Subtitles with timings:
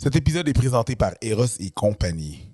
[0.00, 2.44] Cet épisode est présenté par Eros et compagnie.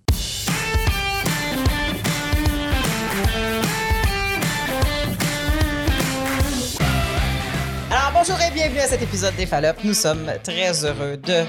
[7.91, 9.83] Alors bonjour et bienvenue à cet épisode des Fallops.
[9.85, 11.45] Nous sommes très heureux de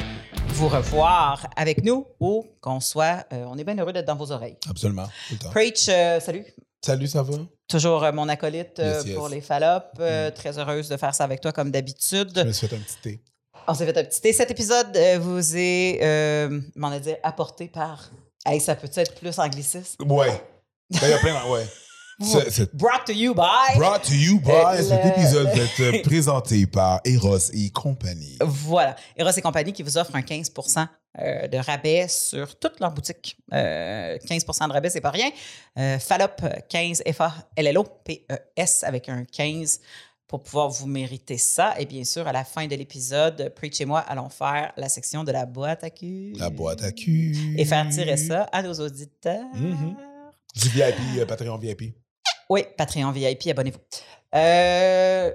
[0.49, 3.25] vous revoir avec nous ou qu'on soit.
[3.33, 4.57] euh, on est bien heureux d'être dans vos oreilles.
[4.69, 5.05] Absolument.
[5.27, 5.49] Tout le temps.
[5.49, 6.45] Preach, euh, salut.
[6.83, 7.33] Salut, ça va?
[7.67, 9.15] Toujours euh, mon acolyte euh, Yes, yes.
[9.15, 9.85] pour les Fallops.
[9.99, 12.45] Euh, Très heureuse de faire ça avec toi comme Je d'habitude.
[12.45, 13.21] me suis fait un petit thé.
[13.67, 14.33] On s'est fait un petit thé.
[14.33, 18.11] Cet épisode euh, vous est, euh, m'en a dit, apporté par.
[18.45, 19.97] Hey, ça peut être plus angliciste?
[20.05, 20.29] Ouais.
[20.91, 21.43] Il y a plein.
[21.49, 21.65] Ouais.
[22.21, 23.77] C'est- c'est Brought to you by.
[23.77, 24.77] brought to you by...
[24.87, 28.37] Cet épisode va être euh, présenté par Eros et compagnie.
[28.39, 28.95] Voilà.
[29.17, 30.87] Eros et compagnie qui vous offre un 15%
[31.19, 33.35] euh, de rabais sur toute leur boutique.
[33.51, 35.29] Euh, 15% de rabais, c'est pas rien.
[35.77, 36.37] Euh, Fallop
[36.69, 39.81] 15 F-A-L-L-O-P-E-S avec un 15
[40.27, 41.79] pour pouvoir vous mériter ça.
[41.79, 45.23] Et bien sûr, à la fin de l'épisode, Preach et moi allons faire la section
[45.23, 46.33] de la boîte à cul.
[46.37, 47.55] La boîte à cul.
[47.57, 49.45] Et faire tirer ça à nos auditeurs.
[49.53, 49.95] Mhm.
[50.55, 51.95] Du VIP, euh, Patreon VIP.
[52.49, 53.79] Oui, Patreon VIP, abonnez-vous.
[54.35, 55.31] Euh,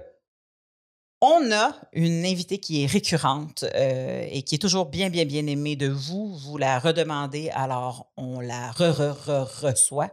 [1.20, 5.46] on a une invitée qui est récurrente euh, et qui est toujours bien, bien, bien
[5.46, 6.34] aimée de vous.
[6.38, 10.10] Vous la redemandez, alors on la re-re-re-reçoit.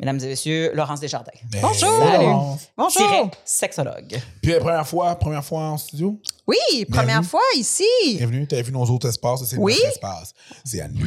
[0.00, 1.30] Mesdames et messieurs, Laurence Desjardins.
[1.62, 1.98] Bonjour.
[1.98, 2.26] Salut.
[2.76, 2.90] Bonjour.
[2.90, 4.20] Tiret sexologue.
[4.42, 6.20] Puis la première fois, première fois en studio?
[6.48, 7.28] Oui, première Bienvenue.
[7.28, 7.84] fois ici.
[8.16, 8.46] Bienvenue.
[8.48, 9.74] T'as vu nos autres espaces, c'est Oui.
[9.76, 10.34] notre espace.
[10.64, 11.06] C'est à nous.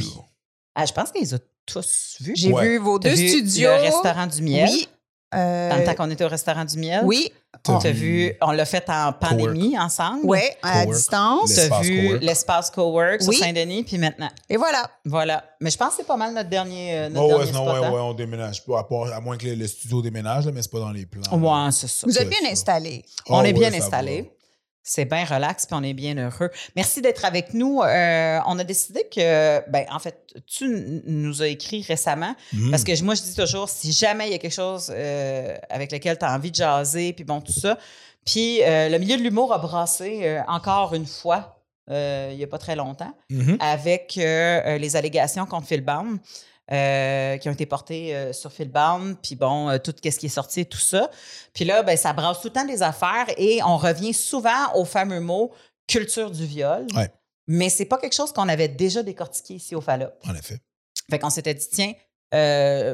[0.74, 2.32] Ah, je pense qu'ils les ont tous vus.
[2.34, 2.68] J'ai Ouais.
[2.68, 3.68] vu vos T'as deux vu studios.
[3.68, 4.70] Le restaurant du miel.
[4.70, 4.88] Oui.
[5.34, 7.02] Euh, Dans le temps qu'on était au restaurant du miel.
[7.04, 7.30] oui.
[7.62, 10.20] T'as Tu as vu, on l'a fait en pandémie ensemble.
[10.24, 11.48] Oui, à distance.
[11.50, 12.22] Les- Tu as L'espace vu Cowork.
[12.22, 13.36] l'espace Cowork sur Oui.
[13.36, 14.28] Saint-Denis, puis maintenant.
[14.48, 14.88] Et voilà.
[15.04, 15.42] Voilà.
[15.60, 17.64] Mais je pense que c'est pas mal notre dernier, euh, notre Oh, dernier ouais, non,
[17.68, 17.80] spot.
[17.80, 17.90] ouais, hein?
[17.92, 20.62] ouais, on déménage pas, à, part- à moins que le, le studio déménage, là, mais
[20.62, 21.22] c'est pas dans les plans.
[21.36, 22.06] Ouais, c'est ça.
[22.06, 23.04] Vous C'est êtes bien installés.
[23.28, 24.30] On Ah est bien ouais, ça installé.
[24.90, 26.50] C'est bien relax, puis on est bien heureux.
[26.74, 27.82] Merci d'être avec nous.
[27.82, 30.66] Euh, on a décidé que, ben, en fait, tu
[31.04, 32.70] nous as écrit récemment, Mhm.
[32.70, 35.92] parce que moi, je dis toujours, si jamais il y a quelque chose euh, avec
[35.92, 37.76] lequel tu as envie de jaser, puis bon, tout ça.
[38.24, 42.58] Puis euh, le milieu de l'humour a brassé encore une fois, il n'y a pas
[42.58, 43.56] très longtemps, Mhm.
[43.60, 46.18] avec les allégations contre Phil Baum,
[46.70, 50.26] euh, qui ont été portées euh, sur Phil Baum, puis bon, euh, tout ce qui
[50.26, 51.10] est sorti tout ça.
[51.54, 54.84] Puis là, ben, ça brasse tout le temps des affaires et on revient souvent au
[54.84, 55.50] fameux mot
[55.86, 56.86] culture du viol.
[56.94, 57.10] Ouais.
[57.46, 60.10] Mais c'est pas quelque chose qu'on avait déjà décortiqué ici au Fallop.
[60.26, 60.60] En effet.
[61.08, 61.94] Fait qu'on s'était dit, tiens,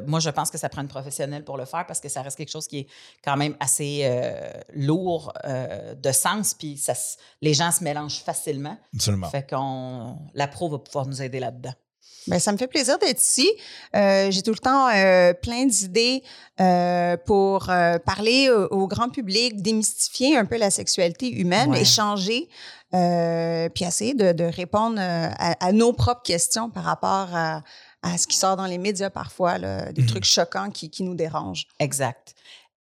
[0.06, 2.36] moi, je pense que ça prend une professionnelle pour le faire parce que ça reste
[2.36, 2.86] quelque chose qui est
[3.24, 4.08] quand même assez
[4.72, 6.80] lourd de sens, puis
[7.42, 8.78] les gens se mélangent facilement.
[8.94, 9.28] Absolument.
[9.30, 11.74] Fait qu'on la pro va pouvoir nous aider là-dedans.
[12.26, 13.50] Ben, ça me fait plaisir d'être ici.
[13.94, 16.22] Euh, J'ai tout le temps euh, plein d'idées
[16.60, 17.66] euh, pour
[18.06, 21.82] parler au, au grand public, démystifier un peu la sexualité humaine, Ouais.
[21.82, 22.48] échanger,
[22.90, 27.62] puis essayer de, de répondre à, à nos propres questions par rapport à,
[28.02, 30.08] à ce qui sort dans les médias parfois, là, des Mhm.
[30.08, 31.66] trucs choquants qui, qui nous dérangent.
[31.78, 32.34] Exact.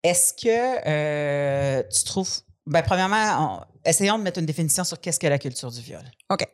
[0.03, 2.39] Est-ce que tu trouves.
[2.65, 6.01] Ben, premièrement, on- essayons de mettre une définition sur qu'est-ce que la culture du viol.
[6.29, 6.45] OK.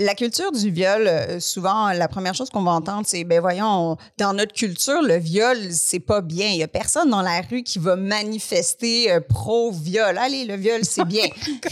[0.00, 3.92] La culture du viol, euh, souvent, la première chose qu'on va entendre, c'est, ben voyons,
[3.92, 6.48] on- dans notre culture, le viol, c'est pas bien.
[6.48, 10.16] Il y a personne dans la rue qui va manifester euh, pro-viol.
[10.18, 11.26] Allez, le viol, c'est bien.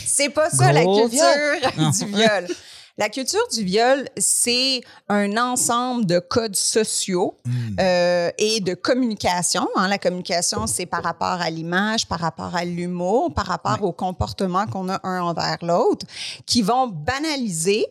[0.05, 2.47] c'est pas ça, la culture du viol.
[2.97, 7.77] La culture du viol, c'est un ensemble de codes sociaux Mhm.
[7.81, 9.67] euh, et de communication.
[9.75, 9.89] hein.
[9.89, 14.67] La communication, c'est par rapport à l'image, par rapport à l'humour, par rapport au comportement
[14.67, 16.07] qu'on a un envers l'autre,
[16.47, 17.85] qui vont banaliser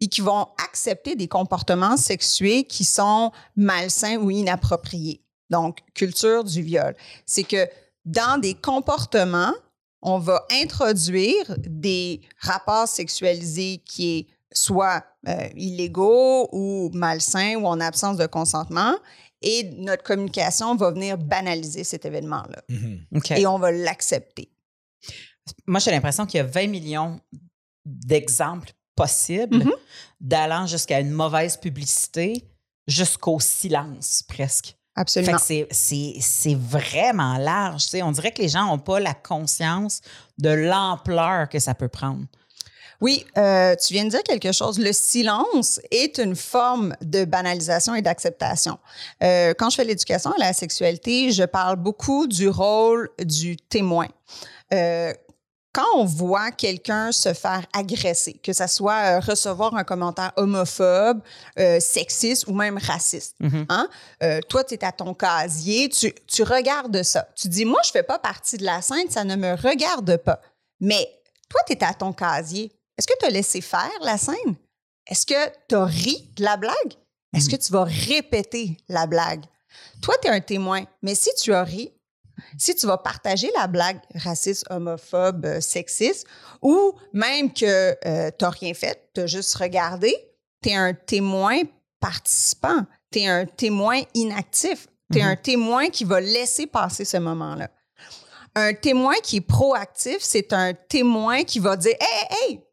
[0.00, 5.20] et qui vont accepter des comportements sexués qui sont malsains ou inappropriés.
[5.50, 6.96] Donc, culture du viol.
[7.26, 7.68] C'est que
[8.06, 9.52] dans des comportements,
[10.02, 17.80] on va introduire des rapports sexualisés qui est soit euh, illégaux ou malsains ou en
[17.80, 18.94] absence de consentement.
[19.42, 22.62] Et notre communication va venir banaliser cet événement-là.
[22.70, 23.06] Mhm.
[23.16, 23.30] OK.
[23.32, 24.50] Et on va l'accepter.
[25.66, 27.20] Moi, j'ai l'impression qu'il y a 20 millions
[27.84, 29.72] d'exemples possibles Mhm.
[30.20, 32.48] d'allant jusqu'à une mauvaise publicité
[32.86, 34.76] jusqu'au silence presque.
[34.98, 35.36] Absolument.
[35.38, 37.82] c'est- c'est c'est vraiment large.
[37.84, 38.02] tu sais.
[38.02, 40.00] On dirait que les gens n'ont pas la conscience
[40.38, 42.24] de l'ampleur que ça peut prendre.
[43.00, 44.78] Oui, euh, tu viens de dire quelque chose.
[44.78, 48.78] Le silence est une forme de banalisation et d'acceptation.
[49.22, 54.08] Euh, quand je fais l'éducation à la sexualité, je parle beaucoup du rôle du témoin.
[54.72, 55.12] Euh,
[55.72, 61.20] quand on voit quelqu'un se faire agresser, que ce soit euh, recevoir un commentaire homophobe,
[61.58, 63.66] euh, sexiste ou même raciste, Mhm.
[63.68, 63.86] hein,
[64.22, 67.28] euh, toi, tu es à ton casier, tu, tu regardes ça.
[67.36, 70.40] Tu dis, moi, je fais pas partie de la scène, ça ne me regarde pas.
[70.80, 71.06] Mais
[71.50, 72.72] toi, tu es à ton casier.
[72.98, 74.56] Est-ce que tu as laissé faire la scène?
[75.06, 76.92] est-ce que tu as ri de la blague?
[77.34, 79.44] Est-ce que tu vas répéter la blague?
[80.00, 81.92] Toi, tu es un témoin, mais si tu as ri,
[82.58, 86.26] si tu vas partager la blague raciste, homophobe, euh, sexiste,
[86.62, 87.92] ou même que
[88.30, 90.14] tu n'as rien fait, tu as juste regardé,
[90.62, 91.62] tu es un témoin
[92.00, 97.18] participant, tu es un témoin inactif, tu es un témoin qui va laisser passer ce
[97.18, 97.70] moment-là.
[98.54, 102.65] Un témoin qui est proactif, c'est un témoin qui va dire Hey, hey, hey,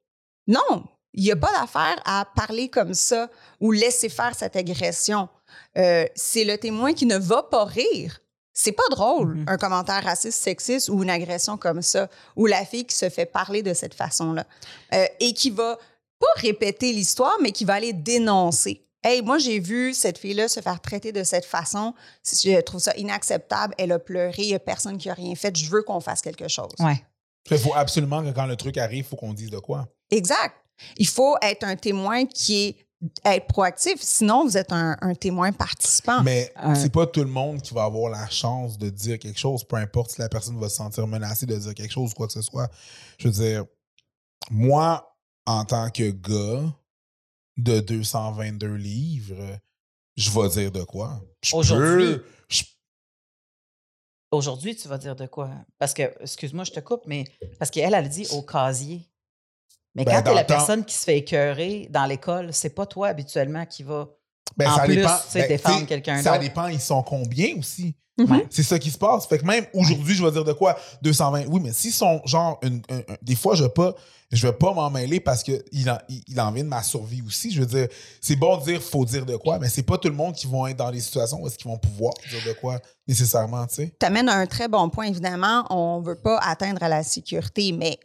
[0.48, 3.30] non, il n'y a pas d'affaire à parler comme ça
[3.60, 5.30] ou laisser faire cette agression.
[5.78, 8.20] Euh, c'est le témoin qui ne va pas rire.
[8.56, 9.46] C'est pas drôle, Mhm.
[9.48, 13.26] un commentaire raciste, sexiste ou une agression comme ça, ou la fille qui se fait
[13.26, 14.46] parler de cette façon-là.
[14.94, 15.78] Euh, et qui va
[16.20, 18.86] pas répéter l'histoire, mais qui va aller dénoncer.
[19.04, 21.94] Hey, moi, j'ai vu cette fille-là se faire traiter de cette façon.
[22.24, 23.74] Je trouve ça inacceptable.
[23.78, 24.34] Elle a pleuré.
[24.44, 25.54] Il n'y a personne qui a rien fait.
[25.58, 26.72] Je veux qu'on fasse quelque chose.
[26.80, 27.04] Ouais.
[27.52, 29.88] Il faut absolument que quand le truc arrive, il faut qu'on dise de quoi.
[30.12, 30.56] Exact.
[30.98, 32.78] Il faut être un témoin qui est
[33.26, 33.96] être proactif.
[34.02, 36.24] Sinon, vous êtes un, un témoin participant.
[36.24, 39.66] Mais c'est pas tout le monde qui va avoir la chance de dire quelque chose,
[39.66, 42.28] peu importe si la personne va se sentir menacée de dire quelque chose ou quoi
[42.28, 42.70] que ce soit.
[43.18, 43.66] Je veux dire,
[44.50, 46.74] moi, en tant que gars
[47.58, 49.60] de 222 livres,
[50.16, 51.22] je vais dire de quoi?
[51.44, 52.06] Je Aujourd'hui.
[52.16, 52.64] peux- je-
[54.34, 55.50] Aujourd'hui, tu vas dire de quoi?
[55.80, 57.24] Parce que, excuse-moi, je te coupe, mais
[57.60, 59.08] parce qu'elle, elle dit au casier.
[59.96, 62.72] Mais Ben, quand dans t'es la temps- personne qui se fait écœurer dans l'école, c'est
[62.74, 64.08] pas toi habituellement qui va.
[64.58, 65.16] ben, En ça plus, dépend.
[65.32, 66.42] tu ben, défendre tu quelqu'un Ça d'autre.
[66.44, 67.96] dépend, ils sont combien aussi?
[68.52, 69.26] C'est ça qui se passe.
[69.28, 70.78] Fait que même aujourd'hui, je vais dire de quoi?
[71.02, 71.46] 220.
[71.48, 73.96] Oui, mais s'ils sont genre une, un- un- des fois je vais pas
[74.34, 77.52] je vais pas m'en mêler parce que il en, il, de ma survie aussi.
[77.52, 77.88] Je veux dire,
[78.20, 80.48] c'est bon de dire faut dire de quoi, mais c'est pas tout le monde qui
[80.48, 83.76] vont être dans des situations où est-ce qu'ils vont pouvoir dire de quoi nécessairement, tu
[83.76, 83.96] sais.
[84.00, 85.06] Tu amènes un très bon point.
[85.06, 88.00] Évidemment, on veut pas atteindre à la sécurité, mais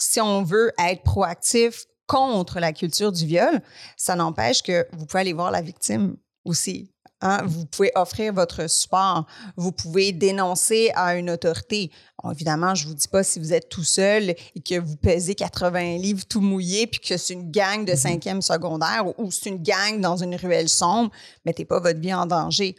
[0.00, 3.60] si on veut être proactif contre la culture du viol,
[3.96, 6.92] ça n'empêche que vous pouvez aller voir la victime aussi.
[7.20, 7.42] Hein.
[7.46, 9.26] Vous pouvez offrir votre support.
[9.56, 11.90] Vous pouvez dénoncer à une autorité.
[12.22, 14.96] Bon, évidemment, je ne vous dis pas si vous êtes tout seul et que vous
[14.96, 19.50] pesez 80 livres tout mouillé puis que c'est une gang de cinquième secondaire ou, c'est
[19.50, 21.10] une gang dans une ruelle sombre,
[21.44, 22.74] mettez pas votre vie en danger.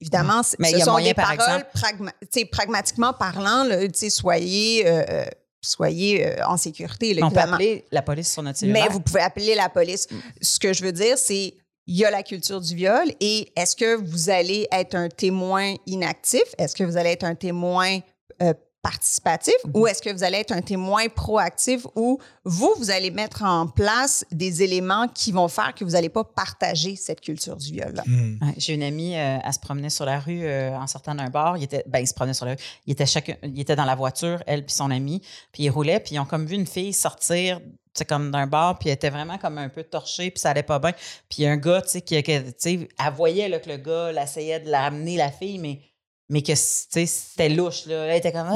[0.00, 3.64] Évidemment, c'est- Mais ce il y a sont moyen, des par paroles pragma- pragmatiquement parlant,
[3.64, 3.76] là,
[4.10, 5.24] soyez, euh, euh,
[5.62, 7.14] soyez euh, en sécurité.
[7.14, 8.84] là, On peut appeler la police sur notre cellulaire.
[8.86, 10.06] Mais vous pouvez appeler la police.
[10.42, 11.54] Ce que je veux dire, c'est
[11.86, 15.74] il y a la culture du viol et est-ce que vous allez être un témoin
[15.86, 16.44] inactif?
[16.58, 17.98] Est-ce que vous allez être un témoin
[18.42, 18.54] euh,
[18.84, 23.42] participatif ou est-ce que vous allez être un témoin proactif où vous, vous allez mettre
[23.42, 27.72] en place des éléments qui vont faire que vous n'allez pas partager cette culture du
[27.72, 28.02] viol-là?
[28.06, 28.38] Hmm.
[28.42, 31.30] Ouais, J'ai une amie, euh, elle se promenait sur la rue euh, en sortant d'un
[31.30, 31.56] bar.
[31.56, 32.58] Il était, ben, il se promenait sur la rue.
[32.86, 35.98] Il était, chacun, il était dans la voiture, elle puis son ami, puis ils roulaient,
[36.00, 38.96] puis ils ont comme vu une fille sortir, tu sais, comme d'un bar, puis elle
[38.96, 40.92] était vraiment comme un peu torchée, puis ça allait pas bien.
[40.92, 43.58] Puis il y a un gars, tu sais, qui, qui- tu sais, elle voyait là,
[43.60, 45.80] que le gars là, essayait de l'amener, la fille, mais,
[46.28, 48.06] mais que, c'était louche, là.
[48.06, 48.50] Elle était comme,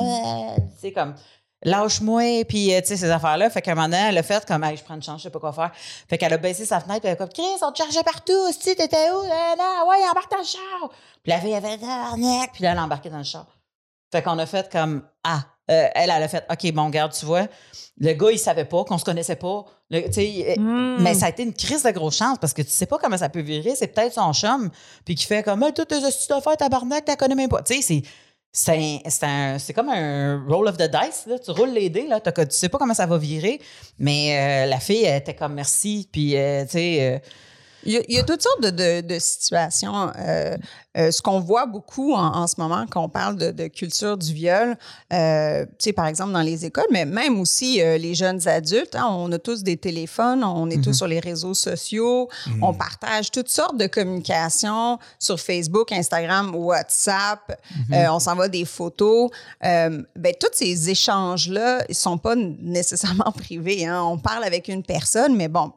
[0.80, 1.14] sais, comme,
[1.62, 3.50] lâche-moi, puis, euh, tu sais, ces affaires-là.
[3.50, 5.24] Fait qu'à un moment donné, elle a fait comme, hey, je prends une chance, je
[5.24, 5.72] sais pas quoi faire.
[5.74, 8.52] Fait qu'elle a baissé sa fenêtre, puis elle a comme, Chris, on te chargeait partout,
[8.52, 9.22] si t'étais où?
[9.22, 10.90] Là, là, ouais, embarque dans le char.
[11.22, 13.46] Puis la fille avait fait, puis là, elle a embarqué dans le char.
[14.10, 17.26] Fait qu'on a fait comme, ah, euh, elle, elle a fait, OK, bon, garde, tu
[17.26, 17.46] vois,
[17.98, 19.66] le gars, il savait pas, qu'on se connaissait pas.
[19.90, 20.96] Le- Hmm.
[21.02, 23.16] Mais ça a été une crise de grosse chance parce que tu sais pas comment
[23.16, 23.74] ça peut virer.
[23.74, 24.70] C'est peut-être son chum,
[25.04, 27.62] puis qui fait comme, toutes tes astuces d'affaires, tabarnak, t'as connais même pas.
[27.62, 28.02] Tu sais, c'est.
[28.52, 31.24] C'est comme un roll of the dice.
[31.26, 31.38] Là.
[31.38, 32.18] Tu roules les dés, là.
[32.20, 33.60] T'as- tu sais pas comment ça va virer.
[33.98, 36.08] Mais euh, la fille, elle était comme merci.
[36.10, 37.18] Puis, euh, tu sais, euh,
[37.84, 40.10] Il y, a, il y a toutes sortes de, de- de situations.
[40.18, 40.56] Euh,
[40.96, 44.16] euh, ce qu'on voit beaucoup en, en ce moment quand on parle de, de culture
[44.18, 44.76] du viol,
[45.12, 48.96] euh, tu sais, par exemple dans les écoles, mais même aussi euh, les jeunes adultes,
[48.96, 52.28] hein, on a tous des téléphones, on est tous sur les réseaux sociaux,
[52.62, 57.60] on partage toutes sortes de communications sur Facebook, Instagram, WhatsApp,
[57.92, 59.30] euh, on s'envoie des photos.
[59.62, 60.04] Ben,
[60.40, 63.86] tous ces échanges-là, ils sont pas nécessairement privés.
[63.86, 64.02] hein.
[64.02, 65.72] On parle avec une personne, mais bon,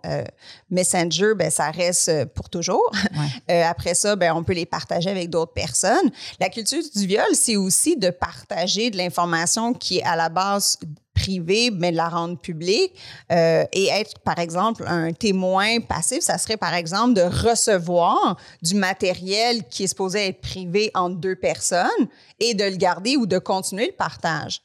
[0.70, 2.92] Messenger, ben, ça reste euh, pour toujours.
[3.50, 6.10] Euh, après ça, ben, on peut les partager avec d'autres personnes.
[6.40, 10.78] La culture du viol, c'est aussi de partager de l'information qui est à la base
[11.14, 12.94] privée, mais de la rendre publique
[13.32, 18.76] euh, et être, par exemple, un témoin passif, ça serait, par exemple, de recevoir du
[18.76, 22.08] matériel qui est supposé être privé entre deux personnes
[22.40, 24.62] et de le garder ou de continuer le partage.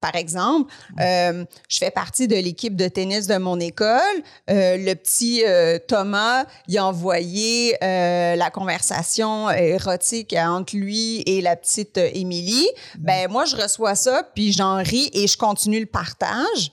[0.00, 3.98] Par exemple, euh, je fais partie de l'équipe de tennis de mon école.
[4.48, 11.56] Euh, le petit euh, Thomas, il a envoyé la conversation érotique entre lui et la
[11.56, 12.68] petite Émilie.
[12.98, 16.70] Ben moi, je reçois ça, puis j'en ris et je continue le partage.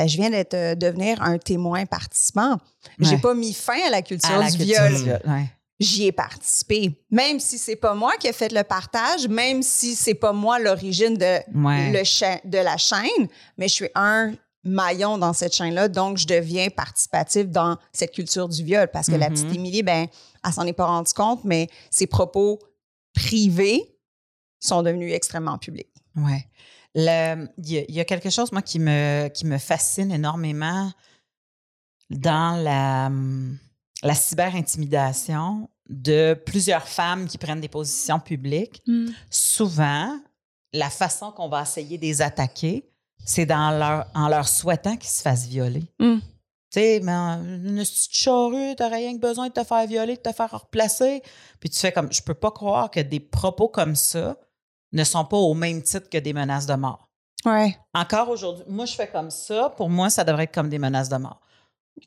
[0.00, 2.56] euh, je viens d'être devenir un témoin participant.
[3.00, 3.20] J'ai Ouais.
[3.20, 4.94] pas mis fin à la culture À la du culture viol.
[4.96, 5.44] du viol, ouais.
[5.80, 7.00] J'y ai participé.
[7.10, 10.58] Même si c'est pas moi qui ai fait le partage, même si c'est pas moi
[10.58, 11.92] l'origine de, Ouais.
[11.92, 16.26] le cha- de la chaîne, mais je suis un maillon dans cette chaîne-là, donc je
[16.26, 19.34] deviens participatif dans cette culture du viol parce que la Mhm.
[19.34, 20.08] petite Émilie, ben,
[20.44, 22.58] elle s'en est pas rendue compte, mais ses propos
[23.14, 23.96] privés
[24.58, 25.92] sont devenus extrêmement publics.
[26.16, 26.44] Ouais.
[26.96, 30.92] Il y, y a quelque chose, moi, qui me, qui me fascine énormément
[32.10, 33.56] dans la, hum,
[34.02, 38.82] la cyber-intimidation de plusieurs femmes qui prennent des positions publiques.
[39.30, 40.18] Souvent,
[40.72, 42.88] la façon qu'on va essayer de les attaquer,
[43.24, 45.84] c'est dans leur, en leur souhaitant qu'ils se fassent violer.
[45.98, 46.18] Mm.
[46.70, 50.20] Tu sais, mais une petite charrue, t'as rien que besoin de te faire violer, de
[50.20, 51.22] te faire replacer.
[51.60, 54.36] Puis tu fais comme, je peux pas croire que des propos comme ça
[54.92, 57.08] ne sont pas au même titre que des menaces de mort.
[57.44, 57.76] Ouais.
[57.94, 59.72] Encore aujourd'hui, moi, je fais comme ça.
[59.76, 61.40] Pour moi, ça devrait être comme des menaces de mort.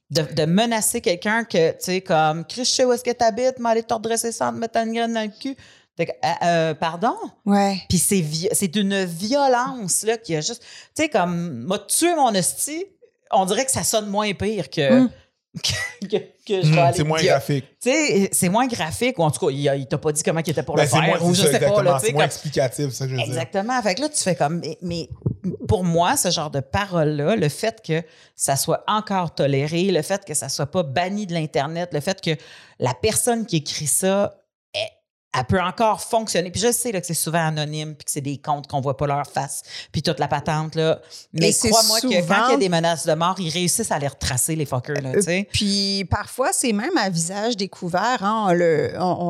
[0.09, 3.59] De, de menacer quelqu'un que, tu sais, comme, Chris, je sais où est-ce que t'habites,
[3.59, 5.55] m'aller te redresser ça, te mettre une graine dans le cul.
[5.97, 7.15] Fait que, euh, euh, pardon?
[7.45, 7.77] Ouais.
[7.89, 10.61] Puis c'est c'est d'une violence, là, qui a juste.
[10.95, 12.85] Tu sais, comme, m'a tué mon hostie,
[13.31, 15.01] on dirait que ça sonne moins pire que.
[15.03, 15.09] Mm.
[16.01, 16.17] que, que-
[16.47, 17.65] que je vais aller c'est moins graphique.
[17.81, 20.23] Tu sais, c'est moins graphique, ou en tout cas, il, a- il t'a pas dit
[20.23, 21.99] comment il était pour Ben, le c'est faire, moins, ou je ça, sais pas, exactement,
[21.99, 23.27] c'est moins comme- explicatif, ça que je veux dire.
[23.33, 23.81] Exactement.
[23.81, 24.59] Fait que là, tu fais comme.
[24.59, 25.09] Mais, mais
[25.67, 28.03] pour moi, ce genre de parole-là, le fait que
[28.35, 32.21] ça soit encore toléré, le fait que ça soit pas banni de l'Internet, le fait
[32.21, 32.31] que
[32.79, 34.40] la personne qui écrit ça,
[35.33, 36.51] elle, peut encore fonctionner.
[36.51, 38.97] Puis je sais là, que c'est souvent anonyme, puis que c'est des comptes qu'on voit
[38.97, 39.61] pas leur face,
[39.91, 40.75] puis toute la patente.
[40.75, 40.99] Là.
[41.33, 44.07] Mais crois-moi que quand il y a des menaces de mort, ils réussissent à les
[44.07, 45.01] retracer, les fuckers.
[45.01, 45.47] Là, sais.
[45.51, 48.23] Puis parfois, c'est même à visage découvert.
[48.23, 48.53] hein.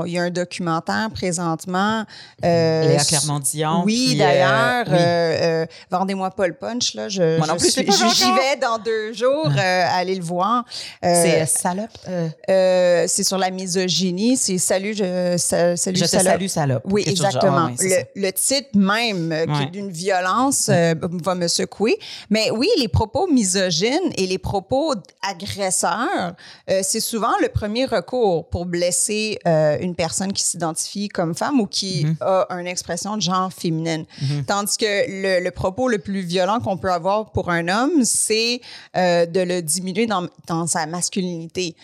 [0.05, 2.05] Il y a un documentaire présentement.
[2.43, 3.84] euh, Léa Clermont-Dion.
[3.86, 4.86] Oui, puis, d'ailleurs.
[4.88, 4.98] euh, oui.
[5.00, 6.93] euh, euh, Vendez-moi pas le punch.
[6.96, 7.10] Là.
[7.10, 10.63] Je, Moi non plus, J'y vais dans deux jours euh, aller le voir.
[11.03, 11.89] Euh, c'est euh, salope.
[12.08, 14.38] euh, euh, c'est sur la misogynie.
[14.38, 16.25] C'est Salut, je, salut, je te salope.
[16.33, 16.83] salue, salope.
[16.86, 17.69] Oui, exactement.
[17.79, 19.65] Le, le titre même euh, Ouais.
[19.71, 20.93] d'une violence euh,
[21.24, 21.98] va me secouer.
[22.29, 26.33] Mais oui, les propos misogynes et les propos agresseurs,
[26.69, 31.65] euh, c'est souvent le premier recours pour blesser une personne qui s'identifie comme femme ou
[31.67, 32.15] qui Mhm.
[32.21, 34.05] a une expression de genre féminine.
[34.21, 34.45] Mhm.
[34.45, 38.62] Tandis que le, le propos le plus violent qu'on peut avoir pour un homme, c'est
[38.95, 41.75] de le diminuer dans, dans sa masculinité.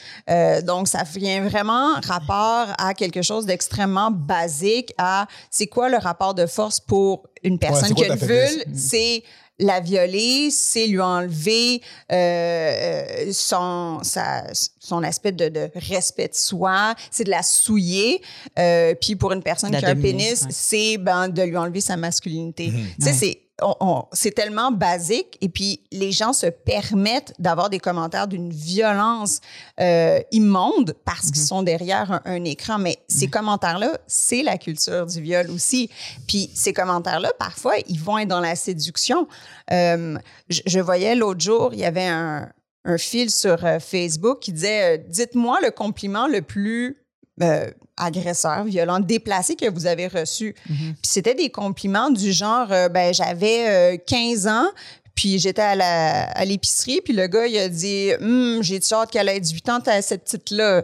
[0.63, 6.33] Donc, ça vient vraiment rapport à quelque chose d'extrêmement basique, à c'est quoi le rapport
[6.33, 9.23] de force pour une personne qui a une vulve, c'est
[9.59, 14.43] la violer, c'est lui enlever euh, euh, son, sa-
[14.79, 18.21] son aspect de, de respect de soi, c'est de la souiller.
[18.59, 20.47] Euh, puis pour une personne La qui a un pénis, ouais.
[20.51, 22.71] c'est ben, de lui enlever sa masculinité.
[22.71, 23.13] Tu sais, Ouais.
[23.17, 28.27] c'est on- on- c'est tellement basique et puis les gens se permettent d'avoir des commentaires
[28.27, 29.39] d'une violence
[29.79, 32.77] euh, immonde parce qu'ils sont derrière un, un écran.
[32.77, 35.89] Mais ces commentaires-là, c'est la culture du viol aussi.
[36.27, 39.27] Puis ces commentaires-là, parfois, ils vont être dans la séduction.
[39.71, 40.17] Euh,
[40.49, 42.49] je, je voyais l'autre jour, il y avait un,
[42.85, 47.03] un fil sur euh, Facebook qui disait euh, Dites-moi le compliment le plus
[47.41, 50.55] euh, agresseur, violent, déplacé que vous avez reçu.
[50.69, 50.75] Mhm.
[50.77, 54.67] Puis c'était des compliments du genre euh, ben j'avais euh, 15 ans
[55.15, 59.09] puis j'étais à la- à l'épicerie puis le gars il a dit Hum, j'ai hâte
[59.11, 60.83] qu'elle ait 18 ans t'as cette petite là.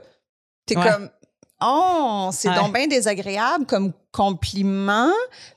[0.65, 0.83] T'es Ouais.
[0.89, 1.09] comme
[1.61, 2.55] Oh, c'est Ouais.
[2.55, 5.11] donc bien désagréable comme compliment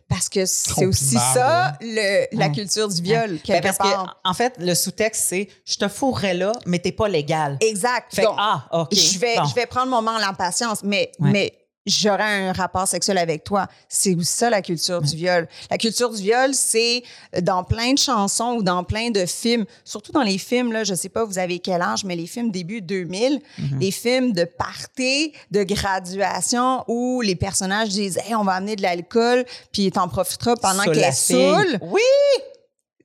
[0.08, 4.16] parce que c'est aussi ça le- la culture du viol Ben, quelque parce part.
[4.22, 7.56] que, en fait, le sous-texte, c'est je te fourrais là, mais t'es pas légal.
[7.60, 8.14] Exact.
[8.14, 8.94] Fait que, Donc, ah, OK.
[8.94, 9.44] je vais, bon.
[9.46, 11.52] je vais prendre mon mal en patience, mais, mais
[11.86, 13.68] j'aurai un rapport sexuel avec toi.
[13.88, 15.48] C'est aussi ça la culture du viol.
[15.70, 17.02] La culture du viol, c'est
[17.40, 20.94] dans plein de chansons ou dans plein de films, surtout dans les films, là, je
[20.94, 23.78] sais pas vous avez quel âge, mais les films début 2000, Mhm.
[23.80, 28.82] les films de party, de graduation où les personnages disent hey, on va amener de
[28.82, 31.78] l'alcool, puis t'en profiteras pendant qu'elle est saoule.
[31.82, 32.00] Oui!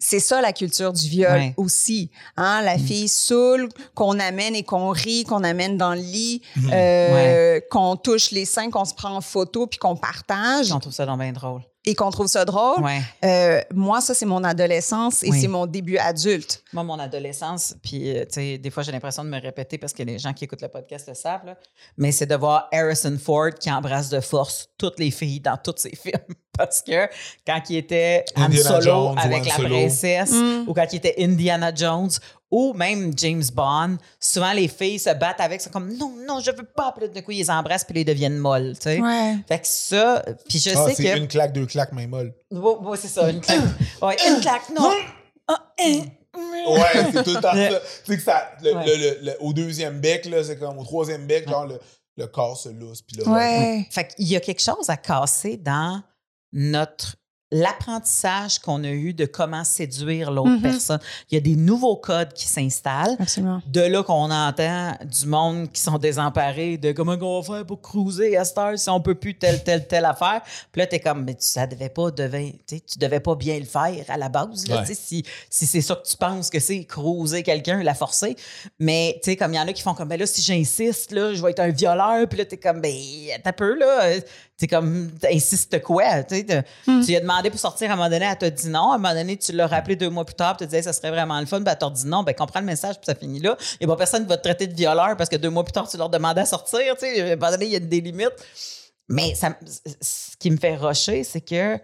[0.03, 1.53] C'est ça la culture du viol Ouais.
[1.58, 2.10] aussi.
[2.36, 2.63] Hein?
[2.63, 6.72] La fille saoule, qu'on amène et qu'on rit, qu'on amène dans le lit, Mhm.
[6.74, 10.91] euh, qu'on touche les seins, qu'on se prend en photo puis qu'on partage On trouve
[10.91, 11.62] ça donc bien drôle.
[11.85, 12.83] Et qu'on trouve ça drôle.
[12.83, 13.01] Ouais.
[13.25, 15.41] Euh, moi, ça, c'est mon adolescence et Oui.
[15.41, 16.63] c'est mon début adulte.
[16.73, 19.91] Moi, mon adolescence, puis, euh, tu sais, des fois, j'ai l'impression de me répéter parce
[19.93, 21.57] que les gens qui écoutent le podcast le savent, là,
[21.97, 25.73] mais c'est de voir Harrison Ford qui embrasse de force toutes les filles dans tous
[25.77, 26.13] ses films.
[26.57, 27.07] Parce que
[27.47, 29.69] quand il était Han Indiana Solo Jones avec la Solo.
[29.69, 30.65] princesse, Mm.
[30.67, 32.09] ou quand il était Indiana Jones,
[32.51, 36.51] ou même James Bond, souvent les filles se battent avec, c'est comme non, non, je
[36.51, 36.91] veux pas.
[36.91, 39.01] Puis là, d'un coup, ils les embrassent puis ils deviennent molles, tu sais.
[39.01, 39.38] Ouais.
[39.48, 41.17] Fait que ça, puis je Ah, sais c'est que.
[41.17, 42.34] une claque, deux claques, main molle.
[42.51, 43.62] Ouais, ouais, c'est ça, une claque.
[44.01, 44.91] Ouais, une claque, non.
[46.34, 47.79] Ouais, c'est tout le temps ça.
[48.05, 48.86] Tu sais que ça, le- Ouais.
[48.86, 51.79] le- le- le- au deuxième bec, là, c'est comme au troisième bec, genre le,
[52.17, 53.01] le corps se lousse.
[53.01, 53.88] Puis là, Ouais.
[53.91, 56.01] Fait qu'il y a quelque chose à casser dans
[56.53, 57.15] notre
[57.51, 60.62] l'apprentissage qu'on a eu de comment séduire l'autre Mhm.
[60.62, 61.00] personne.
[61.29, 63.15] Il y a des nouveaux codes qui s'installent.
[63.20, 63.62] Absolument.
[63.67, 67.81] De là qu'on entend du monde qui sont désemparés de comment on va faire pour
[67.81, 70.41] cruiser à cette heure si on peut plus telle, telle, telle affaire.
[70.72, 73.65] Puis là, t'es comme, mais tu, ça devait pas, devait, tu devais pas bien le
[73.65, 74.67] faire à la base.
[74.67, 74.86] Là, Ouais.
[74.93, 78.36] si, si c'est ça que tu penses que c'est, cruiser quelqu'un, la forcer.
[78.79, 81.12] Mais, tu sais, comme il y en a qui font comme, ben là, si j'insiste,
[81.12, 82.27] là, je vais être un violeur.
[82.27, 82.93] Puis là, t'es comme, ben,
[83.43, 84.12] t'as peu, là.
[84.51, 86.24] Euh, T'es comme, t'insistes quoi?
[86.24, 86.53] Tu tu
[87.08, 88.91] lui as demandé pour sortir à un moment donné, elle t'a dit non.
[88.91, 91.10] À un moment donné, tu l'as rappelé deux mois plus tard, tu disais, ça serait
[91.10, 91.62] vraiment le fun.
[91.63, 92.22] Puis elle t'a dit non.
[92.24, 93.58] Ben, comprends le message, puis ça finit là.
[93.79, 95.63] Il n'y a pas personne qui va te traiter de violeur parce que deux mois
[95.63, 96.79] plus tard, tu leur demandais à sortir.
[96.96, 98.36] Tu sais, à un moment donné, il y a des limites.
[99.10, 99.58] Mais ça,
[100.01, 101.79] ce qui me fait rocher, c'est que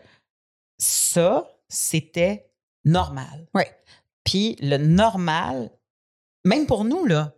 [0.78, 2.52] ça, c'était
[2.86, 3.48] normal.
[3.54, 3.70] Ouais.
[4.24, 5.70] Puis le normal,
[6.46, 7.34] même pour nous, là,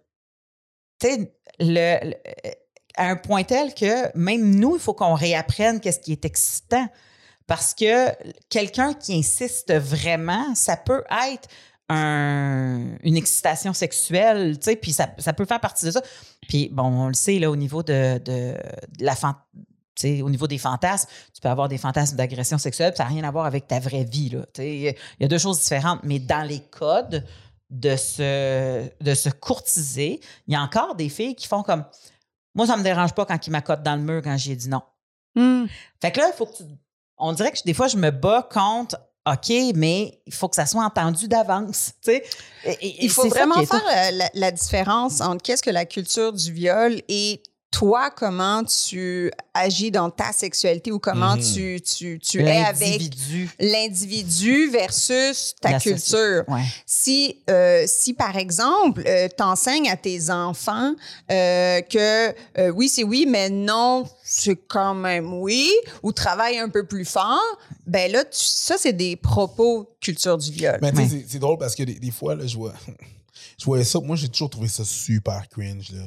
[1.00, 2.52] tu sais, le, le-
[3.00, 6.88] à un point tel que même nous, il faut qu'on réapprenne qu'est-ce qui est excitant.
[7.48, 8.12] Parce que
[8.50, 11.48] quelqu'un qui insiste vraiment, ça peut être
[11.90, 16.02] un- une excitation sexuelle, tu sais, puis ça, ça peut faire partie de ça.
[16.48, 18.56] Puis, bon, on le sait, là, au niveau de, de-
[19.00, 19.64] la fan- tu
[19.96, 23.24] sais, au niveau des fantasmes, tu peux avoir des fantasmes d'agression sexuelle, ça n'a rien
[23.24, 24.32] à voir avec ta vraie vie.
[24.60, 27.26] Il y a deux choses différentes, mais dans les codes
[27.72, 31.84] de se, de se courtiser, il y a encore des filles qui font comme
[32.56, 34.82] Moi, ça me dérange pas quand ils m'accotent dans le mur quand j'ai dit non.
[35.36, 35.66] Hmm.
[36.02, 36.64] Fait que là, il faut que tu-
[37.18, 38.96] On dirait que des fois, je me bats contre
[39.28, 41.92] OK, mais il faut que ça soit entendu d'avance.
[42.02, 42.24] tu sais.
[42.66, 46.52] Et- et- Il faut vraiment faire la, la différence entre qu'est-ce que la culture du
[46.52, 51.54] viol et toi, comment tu agis dans ta sexualité ou comment Mhm.
[51.54, 53.02] tu, tu, tu es avec
[53.60, 54.70] L'individu.
[54.70, 56.44] versus ta La culture.
[56.48, 56.64] Ouais.
[56.86, 60.94] Si, euh, si par exemple, tu enseignes à tes enfants
[61.32, 65.72] euh, que euh, oui, c'est oui, mais non, c'est quand même oui,
[66.04, 67.40] ou travaille un peu plus fort,
[67.86, 70.80] ben là, tu- ça, c'est des propos culture du viol.
[70.82, 70.92] Ouais.
[71.08, 72.74] c'est- c'est drôle parce que des, des fois, là, je vois,
[73.60, 74.00] je voyais ça.
[74.00, 75.92] Moi, j'ai toujours trouvé ça super cringe.
[75.92, 76.02] Là.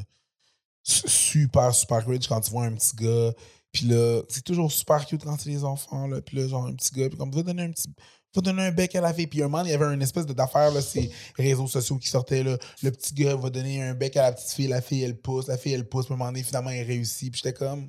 [0.85, 3.33] Su- Super, super cringe quand tu vois un petit gars.
[3.73, 6.07] Puis là, c'est toujours super cute quand c'est les enfants.
[6.07, 7.09] Là, puis là, genre, un petit gars.
[7.09, 7.89] Puis comme, va donner un petit.
[8.35, 9.27] Va donner un bec à la fille.
[9.27, 12.43] Puis un moment, il y avait une espèce d'affaire, là, ces réseaux sociaux qui sortaient.
[12.43, 12.57] Là.
[12.83, 14.69] Le petit gars va donner un bec à la petite fille.
[14.69, 15.49] La fille, elle pousse.
[15.49, 16.07] La fille, elle pousse.
[16.07, 17.31] Puis un moment donné, finalement, elle réussit.
[17.33, 17.89] Puis j'étais comme.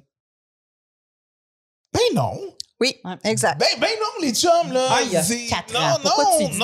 [1.94, 2.40] Ben non!
[2.80, 3.60] Oui, exact.
[3.60, 4.88] Ben, ben non, les chums, là.
[4.90, 5.98] Ah, il y a c'est- quatre non, ans.
[6.02, 6.60] Pourquoi non, tu dis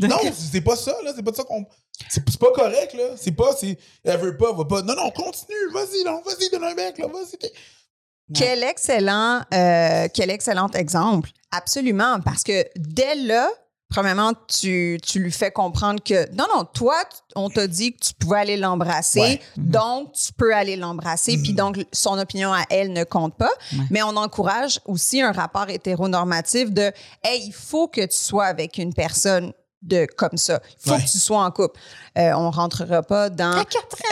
[0.00, 1.12] non, Non, c'est pas ça, là.
[1.16, 1.64] C'est pas ça qu'on.
[2.10, 3.04] C'est c'est pas correct, là.
[3.16, 3.52] C'est pas.
[3.58, 4.82] c'est- Elle veut pas, va pas.
[4.82, 5.70] Non, non, continue.
[5.72, 6.20] Vas-y, non.
[6.24, 7.06] Vas-y, donne un bec, là.
[7.06, 7.36] Vas-y.
[7.38, 7.52] t'es-
[8.34, 11.30] Quel excellent, euh, quel excellent exemple.
[11.52, 12.18] Absolument.
[12.24, 13.48] Parce que dès là,
[13.88, 16.96] premièrement, tu, tu lui fais comprendre que non, non, toi,
[17.36, 19.40] on t'a dit que tu pouvais aller l'embrasser, Ouais.
[19.56, 23.52] donc tu peux aller l'embrasser, puis donc son opinion à elle ne compte pas.
[23.72, 23.84] Ouais.
[23.90, 26.90] Mais on encourage aussi un rapport hétéronormatif de
[27.22, 30.60] hey, il faut que tu sois avec une personne de comme ça.
[30.84, 31.02] Il faut Ouais.
[31.04, 31.78] que tu sois en couple.
[32.18, 33.62] Euh, on rentrera pas dans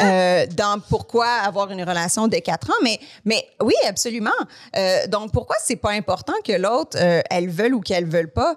[0.03, 4.31] euh, dans pourquoi avoir une relation dès quatre ans, mais, mais oui, absolument.
[4.77, 8.57] Euh, donc, pourquoi c'est pas important que l'autre, euh, elle veuille ou qu'elle veuille pas?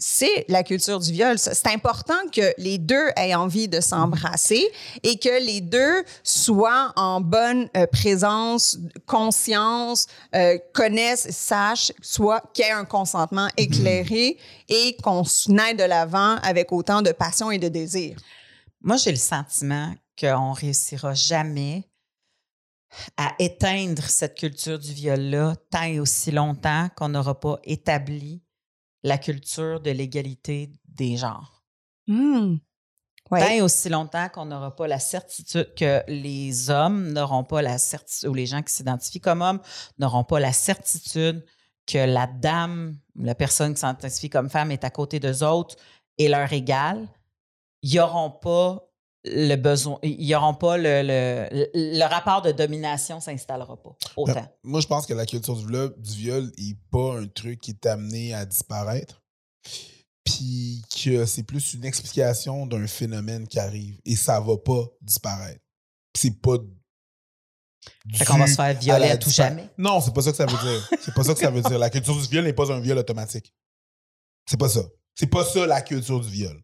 [0.00, 1.40] C'est la culture du viol.
[1.40, 4.64] C'est important que les deux aient envie de s'embrasser
[5.02, 10.06] et que les deux soient en bonne euh, présence, conscience,
[10.36, 15.24] euh, connaissent, sachent, soit qu'il y ait un consentement éclairé et qu'on
[15.58, 18.16] aille de l'avant avec autant de passion et de désir.
[18.80, 21.88] Moi, j'ai le sentiment qu'on réussira jamais
[23.16, 28.42] à éteindre cette culture du viol-là tant et aussi longtemps qu'on n'aura pas établi
[29.02, 31.62] la culture de l'égalité des genres.
[33.30, 33.40] Ouais.
[33.40, 37.76] Tant et aussi longtemps qu'on n'aura pas la certitude que les hommes n'auront pas la
[37.76, 39.60] certitude, ou les gens qui s'identifient comme hommes
[39.98, 41.44] n'auront pas la certitude
[41.86, 45.76] que la dame, ou la personne qui s'identifie comme femme est à côté d'eux autres
[46.16, 47.06] et leur égale,
[47.82, 48.87] ils n'auront pas
[49.24, 54.32] le besoin, ils n'auront pas le, le, le- rapport de domination s'installera pas autant.
[54.34, 57.60] Ben, moi, je pense que la culture du viol, du viol est pas un truc
[57.60, 59.22] qui est amené à disparaître.
[60.24, 63.98] Puis que c'est plus une explication d'un phénomène qui arrive.
[64.04, 65.60] Et ça va pas disparaître.
[66.14, 66.56] C'est pas.
[68.12, 69.68] Fait qu'on va se faire violer la à tout jamais.
[69.78, 70.88] Non, c'est pas ça que ça veut dire.
[71.00, 71.78] C'est pas ça que ça veut dire.
[71.78, 73.54] La culture du viol n'est pas un viol automatique.
[74.46, 74.82] C'est pas ça.
[75.14, 76.60] C'est pas ça la culture du viol.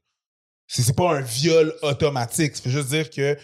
[0.66, 2.56] C'est pas un viol automatique.
[2.56, 3.36] Ça veut juste dire que,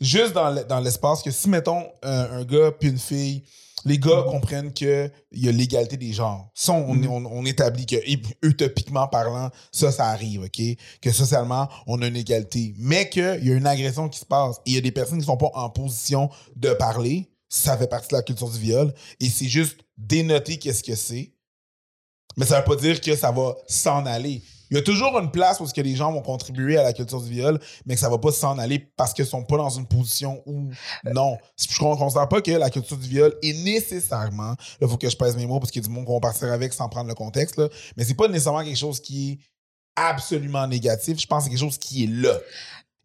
[0.00, 3.44] juste dans le- dans l'espace, que si, mettons, un, un gars puis une fille
[3.84, 6.48] les gars comprennent qu'il y a l'égalité des genres.
[6.54, 7.08] Ça, on, Mhm.
[7.10, 7.96] on- on établit que,
[8.46, 10.62] utopiquement parlant, ça, ça arrive, OK?
[11.00, 12.74] Que socialement, on a une égalité.
[12.78, 14.58] Mais qu'il y a une agression qui se passe.
[14.66, 17.28] Et il y a des personnes qui sont pas en position de parler.
[17.48, 18.94] Ça fait partie de la culture du viol.
[19.18, 21.32] Et c'est juste dénoter qu'est-ce que c'est.
[22.36, 24.42] Mais ça veut pas dire que ça va s'en aller.
[24.72, 26.94] Il y a toujours une place où ce que les gens vont contribuer à la
[26.94, 29.68] culture du viol, mais que ça va pas s'en aller parce qu'ils sont pas dans
[29.68, 30.70] une position où
[31.04, 31.36] non.
[31.60, 35.16] Je ne considère pas que la culture du viol est nécessairement, il faut que je
[35.16, 37.08] pèse mes mots parce qu'il y a du monde qu'on va partir avec sans prendre
[37.08, 39.38] le contexte, là, mais c'est pas nécessairement quelque chose qui est
[39.94, 41.20] absolument négatif.
[41.20, 42.38] Je pense que c'est quelque chose qui est là.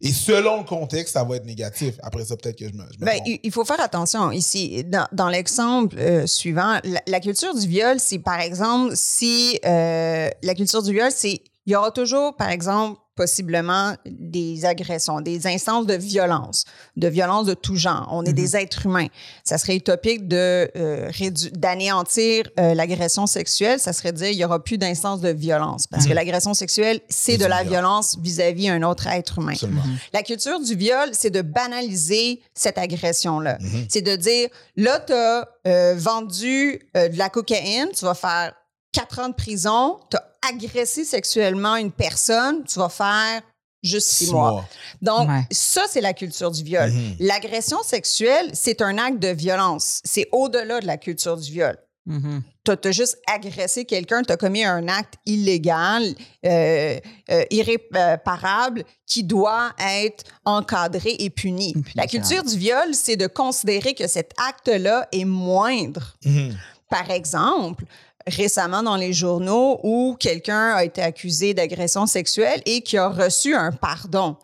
[0.00, 1.96] Et selon le contexte, ça va être négatif.
[2.02, 4.84] Après ça, peut-être que je me, je me Ben, il il faut faire attention ici.
[4.84, 10.30] Dans, dans l'exemple euh, suivant, la, la culture du viol, c'est par exemple si euh,
[10.42, 15.46] la culture du viol, c'est il y aura toujours, par exemple, possiblement des agressions, des
[15.48, 16.64] instances de violence,
[16.96, 18.08] de violence de tout genre.
[18.12, 18.34] On est Mhm.
[18.34, 19.08] des êtres humains.
[19.42, 21.10] Ça serait utopique de euh,
[21.52, 23.80] d'anéantir euh, l'agression sexuelle.
[23.80, 26.14] Ça serait de dire il y aura plus d'instances de violence parce que Mhm.
[26.14, 27.72] l'agression sexuelle, c'est de la viol.
[27.74, 29.52] violence vis-à-vis un autre être humain.
[29.52, 29.82] Absolument.
[30.12, 33.58] La culture du viol, c'est de banaliser cette agression-là.
[33.60, 33.86] Mhm.
[33.88, 38.52] C'est de dire, là, tu as vendu euh, de la cocaïne, tu vas faire
[38.92, 43.42] quatre ans de prison, tu as agressé sexuellement une personne, tu vas faire
[43.82, 44.50] juste six, Six mois.
[44.50, 44.68] mois.
[45.02, 45.42] Donc, Ouais.
[45.50, 46.90] ça, c'est la culture du viol.
[46.90, 47.16] Mhm.
[47.20, 50.00] L'agression sexuelle, c'est un acte de violence.
[50.04, 51.76] C'est au-delà de la culture du viol.
[52.06, 52.42] Mhm.
[52.64, 56.02] Tu as, juste agressé quelqu'un, tu as commis un acte illégal,
[56.44, 56.98] euh,
[57.30, 61.72] euh, irréparable, qui doit être encadré et puni.
[61.74, 66.16] Puni, La culture du viol, c'est de considérer que cet acte-là est moindre.
[66.24, 66.56] Mhm.
[66.90, 67.84] Par exemple,
[68.28, 73.54] récemment dans les journaux où quelqu'un a été accusé d'agression sexuelle et qui a reçu
[73.54, 74.36] un pardon.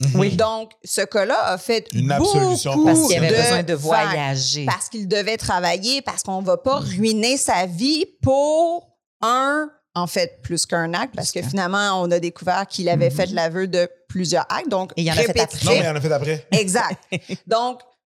[0.00, 0.36] Mhm.
[0.36, 4.64] Donc, ce cas-là a fait Une absolution beaucoup Parce qu'il avait de besoin de voyager.
[4.64, 10.40] parce qu'il devait travailler, parce qu'on va pas ruiner sa vie pour un, en fait,
[10.42, 14.46] plus qu'un acte, parce que finalement, on a découvert qu'il avait fait l'aveu de plusieurs
[14.48, 15.34] actes, donc Et il en a fait.
[15.64, 16.46] Non, mais il y en a fait après.
[16.52, 17.02] Exact.
[17.48, 17.80] Donc,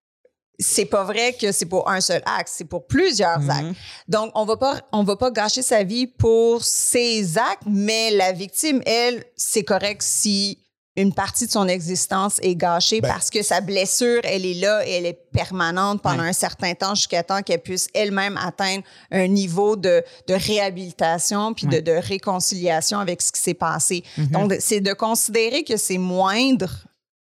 [0.62, 3.50] c'est pas vrai que c'est pour un seul acte, c'est pour plusieurs Mhm.
[3.50, 3.76] actes.
[4.08, 8.32] Donc, on va pas, on va pas gâcher sa vie pour ces actes, mais la
[8.32, 10.58] victime, elle, c'est correct si
[10.94, 14.86] une partie de son existence est gâchée Ben- parce que sa blessure, elle est là
[14.86, 19.26] et elle est permanente pendant un certain temps jusqu'à temps qu'elle puisse elle-même atteindre un
[19.26, 24.04] niveau de, de réhabilitation puis de, de réconciliation avec ce qui s'est passé.
[24.18, 24.26] Mhm.
[24.28, 26.70] Donc, c'est de considérer que c'est moindre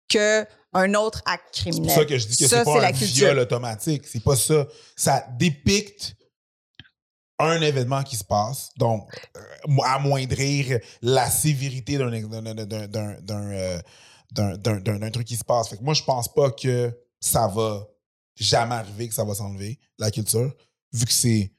[0.10, 1.88] que un autre acte C'est criminel.
[1.88, 4.04] pour ça que je dis que c'est pas un viol automatique.
[4.08, 4.66] C'est pas ça.
[4.96, 6.16] Ça dépicte
[7.40, 12.10] un événement qui se passe, donc euh, amoindrir la sévérité d'un
[14.32, 15.70] d'un- truc qui se passe.
[15.70, 17.86] Fait que moi, je pense pas que ça va
[18.36, 20.54] jamais arriver, que ça va s'enlever, la culture,
[20.94, 21.52] vu que c'est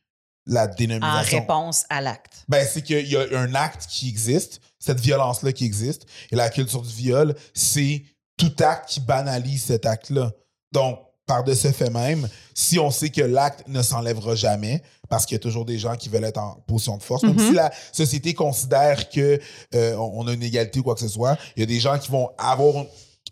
[0.47, 1.41] la En dénomination.
[1.41, 2.45] réponse à l'acte.
[2.49, 6.49] Ben, c'est qu'il y a un acte qui existe, cette violence-là qui existe, et la
[6.51, 8.05] culture du viol, c'est
[8.51, 10.31] tout acte qui banalise cet acte-là.
[10.73, 15.25] Donc, par de ce fait même, si on sait que l'acte ne s'enlèvera jamais, parce
[15.25, 17.49] qu'il y a toujours des gens qui veulent être en position de force, même Mhm.
[17.49, 19.39] si la société considère que
[19.75, 21.99] euh, on a une égalité ou quoi que ce soit, il y a des gens
[21.99, 22.85] qui vont avoir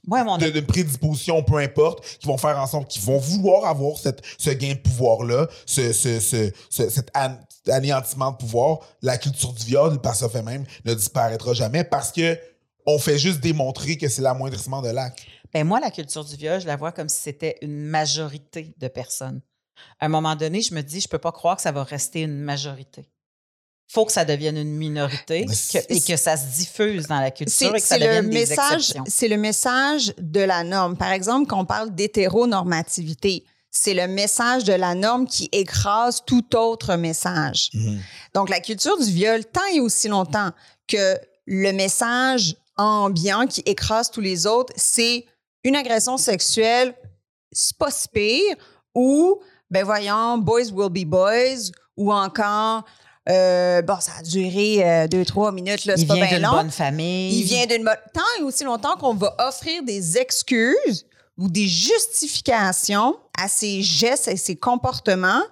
[0.09, 3.67] Ouais, on de, de prédisposition, peu importe, qui vont faire en sorte qu'ils vont vouloir
[3.67, 7.37] avoir cette, ce gain de pouvoir-là, ce, ce, ce, ce- cet an-
[7.71, 8.79] anéantissement de pouvoir.
[9.03, 12.39] La culture du viol, par ce fait même, ne disparaîtra jamais parce que
[12.87, 15.21] on fait juste démontrer que c'est l'amoindrissement de l'acte.
[15.53, 18.89] Ben moi, la culture du viol, je la vois comme si c'était une majorité de
[18.89, 19.41] personnes.
[19.99, 22.21] À un moment donné, je me dis, je peux pas croire que ça va rester
[22.23, 23.09] une majorité.
[23.93, 27.75] faut que ça devienne une minorité que- et que ça se diffuse dans la culture
[27.75, 29.05] et que ça c'est le devienne des message, exceptions.
[29.09, 30.97] c'est le message de la norme.
[30.97, 36.55] Par exemple, quand on parle d'hétéronormativité, c'est le message de la norme qui écrase tout
[36.57, 37.71] autre message.
[38.35, 40.51] Donc, la culture du viol, tant et aussi longtemps
[40.89, 41.17] que
[41.47, 45.25] le message ambiant qui écrase tous les autres, c'est
[45.65, 46.95] une agression sexuelle,
[47.53, 48.57] c'est pas si pire,
[48.95, 49.41] ou,
[49.71, 52.85] ben voyons, boys will be boys, ou encore,
[53.29, 56.39] euh, bon, ça a duré euh, deux, trois minutes, là, c'est Il pas vient bien
[56.39, 56.53] d'une long.
[56.53, 57.39] bonne famille.
[57.39, 57.99] Il vient d'une bonne...
[58.15, 64.29] Tant et aussi longtemps qu'on va offrir des excuses ou des justifications à ces gestes
[64.29, 65.43] et ces comportements,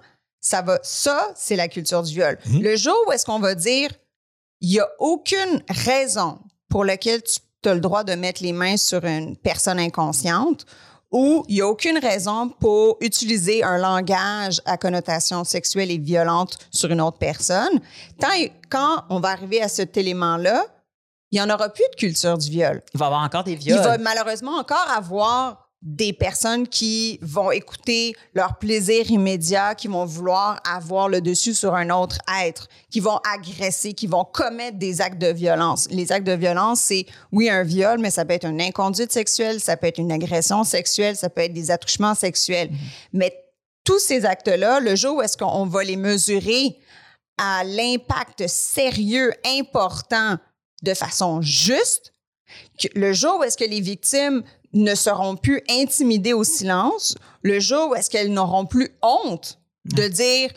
[0.41, 0.79] ça va...
[0.83, 2.39] Ça, c'est la culture du viol.
[2.47, 2.61] Mhm.
[2.61, 3.89] Le jour où est-ce qu'on va dire,
[4.61, 6.39] il n'y a aucune raison
[6.69, 10.65] pour laquelle tu as le droit de mettre les mains sur une personne inconsciente
[11.11, 16.59] ou il n'y a aucune raison pour utiliser un langage à connotation sexuelle et violente
[16.71, 17.79] sur une autre personne,
[18.19, 20.63] tant et quand on va arriver à cet élément-là,
[21.31, 22.81] il n'y en aura plus de culture du viol.
[22.93, 23.79] Il va y avoir encore des Il viols.
[23.79, 30.59] va malheureusement encore avoir des personnes qui vont écouter leur plaisir immédiat, qui vont vouloir
[30.69, 35.21] avoir le dessus sur un autre être, qui vont agresser, qui vont commettre des actes
[35.21, 35.87] de violence.
[35.89, 39.61] Les actes de violence, c'est oui un viol, mais ça peut être une inconduite sexuelle,
[39.61, 42.69] ça peut être une agression sexuelle, ça peut être des attouchements sexuels.
[43.13, 43.33] Mais
[43.85, 46.77] tous ces actes-là, le jour où est-ce qu'on va les mesurer
[47.37, 50.37] à l'impact sérieux, important,
[50.83, 52.11] de façon juste,
[52.95, 57.89] le jour où est-ce que les victimes ne seront plus intimidées au silence, le jour
[57.89, 60.51] où est-ce qu'elles n'auront plus honte de dire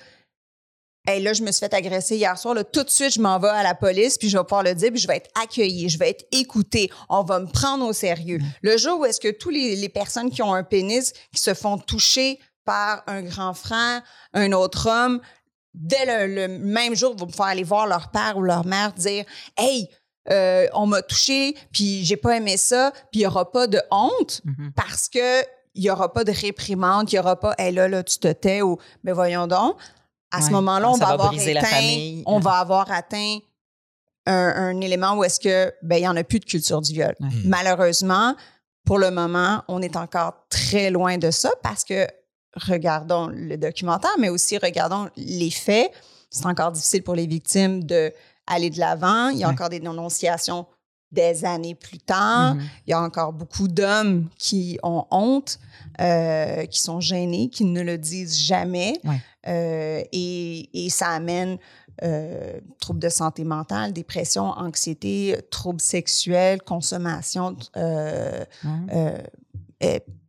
[1.04, 2.54] Hey, là, je me suis fait agresser hier soir.
[2.54, 4.72] Là, tout de suite, je m'en vais à la police, puis je vais pouvoir le
[4.72, 6.92] dire, puis je vais être accueillie, je vais être écoutée.
[7.08, 8.38] On va me prendre au sérieux.
[8.62, 11.54] Le jour où est-ce que tous les, les, personnes qui ont un pénis, qui se
[11.54, 15.20] font toucher par un grand frère, un autre homme,
[15.74, 19.24] dès le, le même jour, vont pouvoir aller voir leur père ou leur mère dire
[19.56, 19.88] Hey,
[20.30, 23.80] euh, on m'a touché, puis j'ai pas aimé ça, puis il y aura pas de
[23.90, 24.72] honte Mhm.
[24.76, 25.42] parce que
[25.74, 28.30] il y aura pas de réprimande, il y aura pas, hey là là tu te
[28.32, 29.76] tais ou mais voyons donc.
[30.30, 31.32] À ce moment-là, on Ça va, va avoir
[32.26, 33.38] on va avoir atteint
[34.26, 36.92] un, un élément où est-ce que ben il y en a plus de culture du
[36.92, 37.14] viol.
[37.20, 37.28] Ouais.
[37.44, 38.34] Malheureusement,
[38.86, 42.06] pour le moment, on est encore très loin de ça parce que
[42.54, 45.90] regardons le documentaire, mais aussi regardons les faits.
[46.30, 48.12] C'est encore difficile pour les victimes de
[48.46, 49.28] aller de l'avant.
[49.28, 49.52] Il y a Ouais.
[49.52, 50.66] encore des dénonciations
[51.10, 52.54] des années plus tard.
[52.54, 52.62] Mhm.
[52.86, 55.58] Il y a encore beaucoup d'hommes qui ont honte,
[56.00, 58.98] euh, qui sont gênés, qui ne le disent jamais.
[59.04, 59.20] Ouais.
[59.46, 61.58] Euh, et, et ça amène
[62.02, 68.44] euh, troubles de santé mentale, dépression, anxiété, troubles sexuels, consommation, euh,
[68.94, 69.18] euh,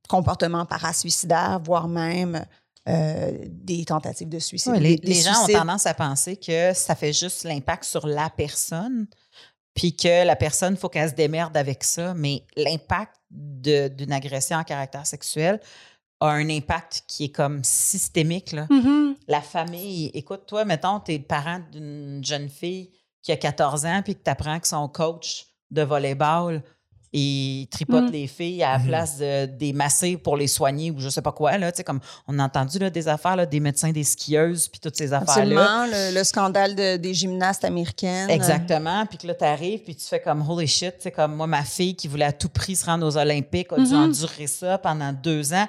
[0.09, 2.45] comportements parasuicidaires, voire même
[2.89, 4.73] euh, des tentatives de suicide.
[4.75, 8.05] Les, des- des les gens ont tendance à penser que ça fait juste l'impact sur
[8.07, 9.07] la personne,
[9.73, 12.13] puis que la personne, il faut qu'elle se démerde avec ça.
[12.13, 15.59] Mais l'impact d'une agression à caractère sexuel
[16.19, 18.51] a un impact qui est comme systémique.
[18.51, 18.67] Là.
[18.69, 19.15] Mhm.
[19.27, 22.91] La famille, écoute, toi, mettons, tu es le parent d'une jeune fille
[23.21, 26.61] qui a 14 ans, puis que tu apprends que son coach de volleyball,
[27.13, 28.11] il tripote Mm.
[28.11, 28.87] les filles à la Mhm.
[28.87, 31.57] place de, des masser pour les soigner ou je sais pas quoi.
[31.57, 34.67] Là, Tu sais, comme on a entendu là, des affaires, là, des médecins, des skieuses,
[34.67, 35.61] puis toutes ces affaires-là.
[35.61, 35.85] Absolument.
[35.85, 38.29] Le, le scandale de- des gymnastes américaines.
[38.29, 39.05] Exactement.
[39.05, 40.95] Puis que là, tu arrives, puis tu fais comme holy shit.
[40.97, 43.71] Tu sais, comme moi, ma fille qui voulait à tout prix se rendre aux Olympiques
[43.73, 44.03] a dû Mhm.
[44.05, 45.67] endurer ça pendant deux ans.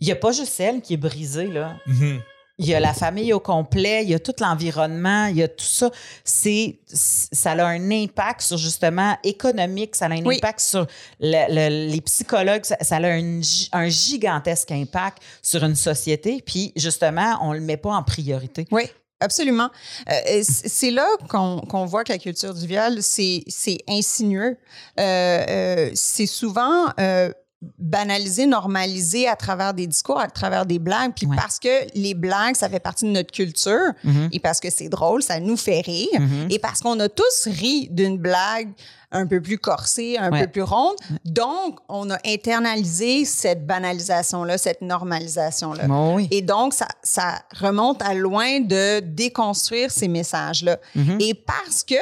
[0.00, 1.74] Il n'y a pas juste elle qui est brisée, là.
[1.86, 2.20] Mhm.
[2.58, 5.48] Il y a la famille au complet, il y a tout l'environnement, il y a
[5.48, 5.90] tout ça.
[6.22, 10.36] C'est, ça a un impact sur justement économique, ça a un Oui.
[10.36, 10.86] impact sur
[11.18, 16.42] le- le- les psychologues, ça, ça a un, gi- un gigantesque impact sur une société.
[16.46, 18.66] Puis justement, on le met pas en priorité.
[18.70, 18.84] Oui.
[19.20, 19.70] Absolument.
[20.10, 24.58] Euh, c'est là qu'on qu'on voit que la culture du viol, c'est c'est insinueux.
[25.00, 27.32] Euh, euh, c'est souvent euh,
[27.78, 31.12] banalisé, normalisé à travers des discours, à travers des blagues.
[31.14, 31.36] Puis Ouais.
[31.36, 34.28] parce que les blagues, ça fait partie de notre culture Mhm.
[34.32, 36.08] et parce que c'est drôle, ça nous fait rire.
[36.20, 36.48] Mhm.
[36.50, 38.70] Et parce qu'on a tous ri d'une blague
[39.16, 40.40] un peu plus corsée, un Ouais.
[40.46, 40.96] peu plus ronde.
[41.24, 45.86] Donc, on a internalisé cette banalisation-là, cette normalisation-là.
[45.86, 46.26] Bon, oui.
[46.32, 50.78] Et donc, ça, ça remonte à loin de déconstruire ces messages-là.
[50.96, 51.18] Mhm.
[51.20, 51.94] Et parce que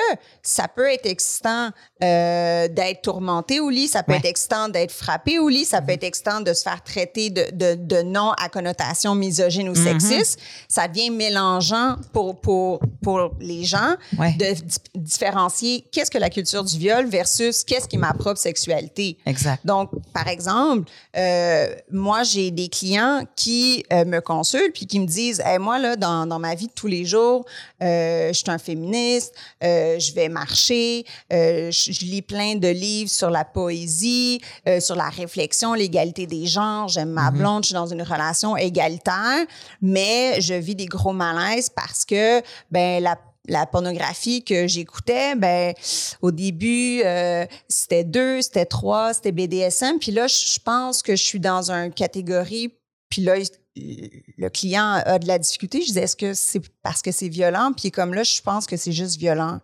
[0.42, 1.70] ça peut être excitant
[2.02, 4.18] euh, d'être tourmenté au lit, ça peut Ouais.
[4.18, 7.46] être excitant d'être frappé au lit, ça peut être excitant de se faire traiter de,
[7.52, 9.84] de, de noms à connotation misogyne ou Mhm.
[10.00, 14.32] sexiste, ça devient mélangeant pour, pour, pour les gens Ouais.
[14.32, 18.40] de di- différencier qu'est-ce que la culture du viol versus qu'est-ce qui est ma propre
[18.40, 19.16] sexualité.
[19.26, 19.64] Exact.
[19.64, 25.06] Donc, par exemple, euh, moi, j'ai des clients qui euh, me consultent puis qui me
[25.06, 27.44] disent Hey, Moi, là, dans, dans ma vie de tous les jours,
[27.80, 33.44] je suis un féministe, je vais marcher, je, je lis plein de livres sur la
[33.44, 36.88] poésie, euh, sur la réflexion, l'égalité des genres.
[36.88, 39.46] J'aime ma blonde, je suis dans une relation égalitaire,
[39.80, 43.16] mais je vis des gros malaises parce que, ben, la
[43.48, 45.74] la pornographie que j'écoutais, ben
[46.20, 49.98] au début euh, c'était deux, c'était trois, c'était BDSM.
[49.98, 52.72] Puis là, je pense que je suis dans une catégorie.
[53.08, 53.34] Puis là,
[53.74, 55.80] le client a de la difficulté.
[55.80, 57.72] Je disais, est-ce que c'est parce que c'est violent?
[57.76, 59.60] Puis comme là, je pense que c'est juste violent.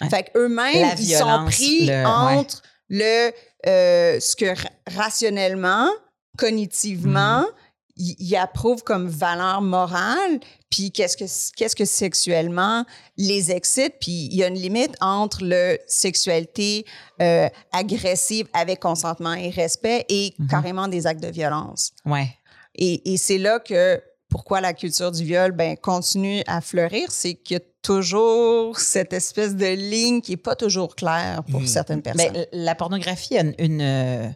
[0.00, 0.08] Ouais.
[0.10, 2.04] Fait qu'eux-mêmes, ils sont pris le- ouais.
[2.04, 3.32] entre le
[3.66, 5.88] euh, ce que ra- rationnellement,
[6.36, 8.14] cognitivement, Mm-hmm.
[8.20, 10.38] ils approuvent comme valeur morale,
[10.70, 11.24] puis qu'est-ce que
[11.56, 12.84] qu'est-ce que sexuellement
[13.16, 16.86] les excite, puis il y a une limite entre le sexualité
[17.20, 20.46] euh, agressive avec consentement et respect et Mhm.
[20.46, 21.90] carrément des actes de violence.
[22.06, 22.28] Ouais.
[22.76, 27.34] Et, et c'est là que pourquoi la culture du viol ben, continue à fleurir, c'est
[27.34, 31.66] qu'il y a toujours cette espèce de ligne qui est pas toujours claire pour Mhm.
[31.66, 32.32] certaines personnes.
[32.32, 34.28] Ben, la pornographie a une, une, euh,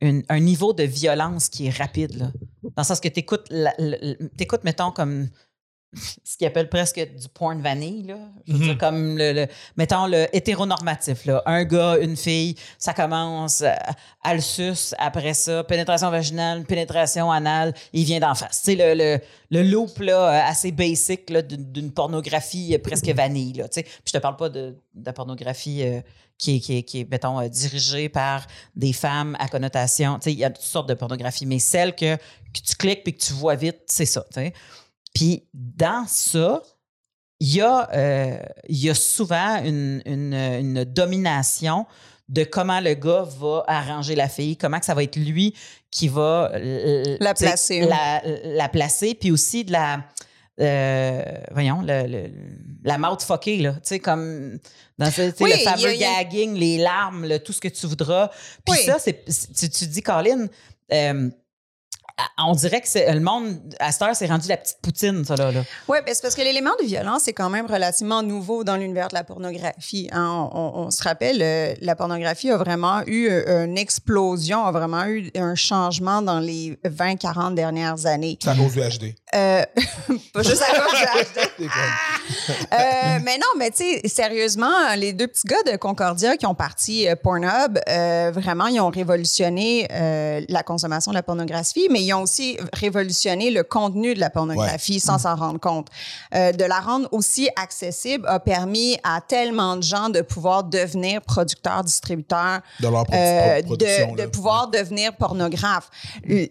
[0.00, 2.14] une- un niveau de violence qui est rapide.
[2.16, 2.30] Là.
[2.62, 5.28] Dans le sens que tu écoutes, mettons, comme
[5.94, 8.04] ce qu'ils appellent presque du porn vanille.
[8.04, 8.16] Là.
[8.46, 8.64] Je veux Mhm.
[8.64, 11.26] dire, comme, le, le- mettons, le hétéronormatif.
[11.26, 11.42] Là.
[11.46, 13.72] Un gars, une fille, ça commence euh,
[14.22, 18.62] à le suce, après ça, pénétration vaginale, pénétration anale, il vient d'en face.
[18.64, 23.08] Tu sais, le, le, le loop là, euh, assez basic là, d'une pornographie euh, presque
[23.08, 23.52] vanille.
[23.54, 23.82] Là, tu sais.
[23.82, 26.00] Puis je te parle pas de, de la pornographie euh,
[26.38, 30.14] qui, est, qui, est, qui est, mettons, euh, dirigée par des femmes à connotation.
[30.18, 33.02] Tu sais, il y a toutes sortes de pornographie, mais celle que, que tu cliques
[33.04, 34.24] puis que tu vois vite, c'est ça.
[34.32, 34.52] tu sais.
[35.14, 36.62] Puis dans ça,
[37.40, 41.86] il y, a, euh, il y a souvent une, une- une domination
[42.28, 45.54] de comment le gars va arranger la fille, comment que ça va être lui
[45.90, 47.80] qui va euh, La placer.
[47.80, 50.04] La, la placer, puis aussi de la.
[50.60, 52.30] euh, voyons, le, le-
[52.84, 53.72] la mouth fuckée, là.
[53.74, 54.58] Tu sais, comme
[54.98, 58.28] dans ce, Oui, le fameux a- gagging, les larmes, tout ce que tu voudras.
[58.64, 58.84] Puis Oui.
[58.86, 60.46] ça, c'est, c'est- tu, tu dis, Colin,
[60.92, 61.28] euh,
[62.38, 65.36] on dirait que c'est, le monde, à cette heure, c'est rendu la petite poutine, ça,
[65.36, 65.50] là.
[65.52, 65.62] là.
[65.88, 69.08] Oui, ben c'est parce que l'élément de violence est quand même relativement nouveau dans l'univers
[69.08, 70.08] de la pornographie.
[70.12, 70.48] hein.
[70.52, 74.72] On, on- on se rappelle, euh, la pornographie a vraiment eu euh, une explosion, a
[74.72, 78.38] vraiment eu un changement dans les 20-40 dernières années.
[78.42, 79.14] C'est à cause du HD.
[79.34, 79.64] Euh,
[80.32, 80.74] pas juste à
[82.72, 86.54] Euh, mais non, mais tu sais, sérieusement, les deux petits gars de Concordia qui ont
[86.54, 92.02] parti euh, Pornhub, euh, vraiment, ils ont révolutionné euh, la consommation de la pornographie, mais
[92.02, 95.88] ils ont aussi révolutionné le contenu de la pornographie sans s'en rendre compte.
[96.34, 101.22] Euh, de la rendre aussi accessible a permis à tellement de gens de pouvoir devenir
[101.22, 105.88] producteurs, distributeurs, de leur produ- euh, de, pouvoir devenir pornographe.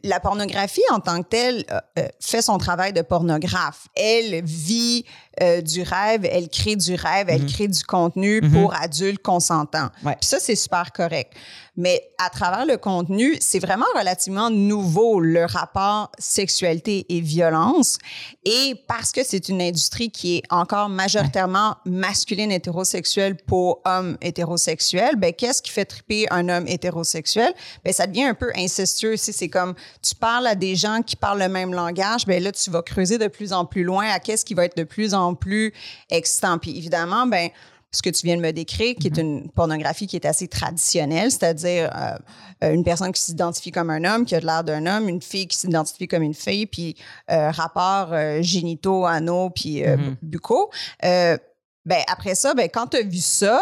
[0.04, 3.88] La pornographie en tant que telle euh, euh, fait son travail de pornographe.
[3.96, 5.06] Elle vit
[5.42, 8.52] euh, du rêve, elle crée du rêve, elle crée du contenu Mhm.
[8.52, 9.90] pour adultes consentants.
[10.04, 10.16] Ouais.
[10.20, 11.34] Puis ça, c'est super correct.
[11.78, 17.98] Mais à travers le contenu, c'est vraiment relativement nouveau le rapport sexualité et violence.
[18.44, 25.16] Et parce que c'est une industrie qui est encore majoritairement masculine hétérosexuelle pour hommes hétérosexuels,
[25.16, 27.54] ben qu'est-ce qui fait triper un homme hétérosexuel?
[27.86, 29.16] Ben ça devient un peu incestueux.
[29.16, 32.52] Si c'est comme tu parles à des gens qui parlent le même langage, ben là
[32.52, 35.14] tu vas creuser de plus en plus loin à qu'est-ce qui va être de plus
[35.14, 35.74] en plus
[36.10, 36.58] excitant.
[36.58, 37.50] Puis évidemment, ben
[37.94, 41.30] ce que tu viens de me décrire, qui est une pornographie qui est assez traditionnelle,
[41.30, 42.18] c'est-à-dire euh,
[42.64, 45.46] euh, une personne qui s'identifie comme un homme, qui a l'air d'un homme, une fille
[45.46, 46.96] qui s'identifie comme une fille, puis
[47.30, 50.16] euh, rapports euh, génitaux, anaux, puis euh, Mhm.
[50.22, 50.70] buccaux.
[51.04, 51.38] Euh,
[51.84, 53.60] ben après ça, ben quand tu as vu ça,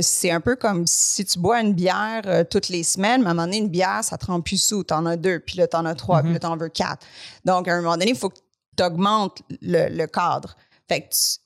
[0.00, 3.34] c'est un peu comme si tu bois une bière toutes les semaines, mais à un
[3.34, 4.84] moment donné, une bière, ça te rend plus sous.
[4.84, 6.68] Tu en as deux, puis là, tu en as trois, puis là, tu en veux
[6.68, 7.04] quatre.
[7.44, 8.38] Donc, à un moment donné, il faut que
[8.76, 10.56] tu augmentes le, le cadre.
[10.88, 11.38] Fait que tu-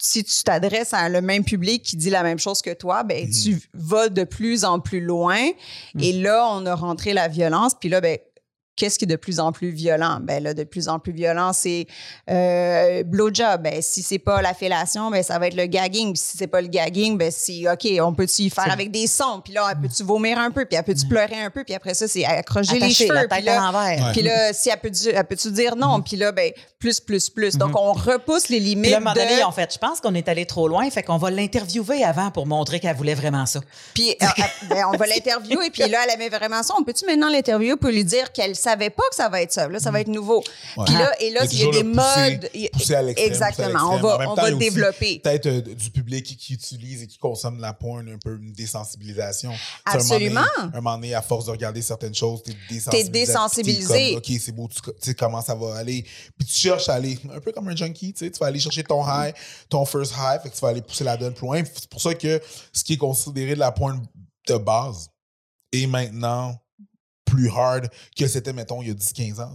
[0.00, 3.26] si tu t'adresses à le même public qui dit la même chose que toi, ben
[3.26, 3.32] Mhm.
[3.32, 5.40] tu vas de plus en plus loin.
[5.98, 7.72] Et là, on a rentré la violence.
[7.78, 8.16] Puis là, ben
[8.78, 10.20] qu'est-ce qui est de plus en plus violent?
[10.22, 11.86] Ben là, de plus en plus violent, c'est
[12.30, 13.62] euh, blowjob.
[13.62, 16.12] Ben, si c'est pas la fellation, ben ça va être le gagging.
[16.14, 19.06] Puis si c'est pas le gagging, ben si, OK, on peut-tu y faire avec des
[19.06, 19.42] sons?
[19.44, 20.64] Puis là, peux-tu vomir un peu?
[20.64, 21.64] Puis elle peut-tu pleurer un peu?
[21.64, 23.12] Puis après ça, c'est accrocher les cheveux.
[23.12, 23.72] la Puis là.
[23.72, 24.12] Ouais.
[24.12, 24.90] puis là, si elle peut,
[25.28, 26.00] peut-tu dire non?
[26.00, 27.56] Puis là, ben, plus, plus, plus.
[27.56, 29.20] Donc, on repousse les Puis limites là, à un moment de...
[29.20, 32.30] donné, en fait, je pense qu'on est allé trop loin, fait qu'on va l'interviewer avant
[32.30, 33.60] pour montrer qu'elle voulait vraiment ça.
[33.94, 35.70] Puis euh, euh, ben, on va l'interviewer.
[35.70, 36.74] Puis là, elle avait vraiment ça.
[36.78, 39.68] On peut-tu maintenant l'interviewer pour lui dire qu'elle savait pas que ça va être ça?
[39.68, 40.42] Là, ça va être nouveau.
[40.76, 40.84] Ouais.
[40.86, 42.50] Puis là, et là, il y a des pousser- modes.
[42.72, 43.92] pousser à l'extrême, pousser à Exactement.
[43.94, 45.18] On va, En même on temps, va il y a aussi développer.
[45.20, 48.52] Peut-être euh, du public qui, qui utilise et qui consomme la porn, un peu une
[48.52, 49.52] désensibilisation.
[49.52, 50.40] Sais, un moment Absolument.
[50.56, 53.10] donné- Un moment donné, à force de regarder certaines choses, t'es désensibilisé.
[53.10, 53.88] désensibilisé.
[53.94, 56.02] T'es comme, OK, c'est beau, tu tu sais comment ça va aller.
[56.38, 58.60] Puis tu cherches à aller, un peu comme un junkie, tu sais, tu vas aller
[58.60, 59.34] chercher ton high,
[59.68, 61.62] ton first high, fait que tu vas aller pousser la donne plus loin.
[61.64, 62.40] C'est pour ça que
[62.72, 64.00] ce qui est considéré de la porn
[64.46, 65.08] de base
[65.72, 66.54] est maintenant
[67.28, 69.52] plus hard que c'était, mettons, il y a 10-15 ans.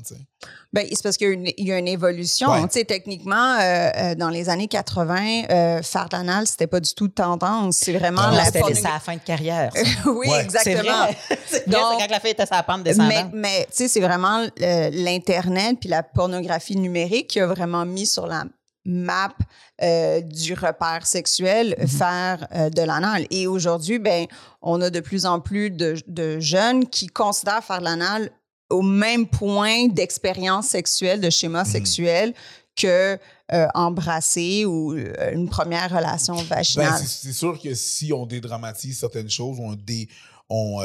[0.72, 2.52] Ben, c'est parce qu'il y a une, il y a une évolution.
[2.52, 2.62] Ouais.
[2.64, 6.80] Tu sais, techniquement, euh, euh, dans les années 80, euh, faire de l'anal, c'était pas
[6.80, 7.78] du tout tendance.
[7.78, 8.60] C'est vraiment la C'était
[9.00, 9.72] fin de carrière.
[10.06, 10.42] oui, Ouais.
[10.42, 11.08] Exactement.
[11.48, 13.32] C'est quand la fille était la pente Mais, descendante.
[13.34, 18.28] mais tu sais, c'est vraiment l'Internet puis la pornographie numérique qui a vraiment mis sur
[18.28, 18.46] la
[18.86, 19.34] map
[19.82, 21.88] euh, du repère sexuel Mhm.
[21.88, 23.26] faire euh, de l'anal.
[23.32, 24.26] Et aujourd'hui, ben,
[24.62, 28.32] on a de plus en plus de, de jeunes qui considèrent faire de l'anal
[28.70, 31.70] au même point d'expérience sexuelle, de schéma Mhm.
[31.70, 32.34] sexuel
[32.76, 33.18] que
[33.52, 37.00] euh, embrasser ou une première relation Ben, vaginale.
[37.00, 40.10] c'est c'est sûr que si on dédramatise certaines choses, on, dé,
[40.50, 40.82] on,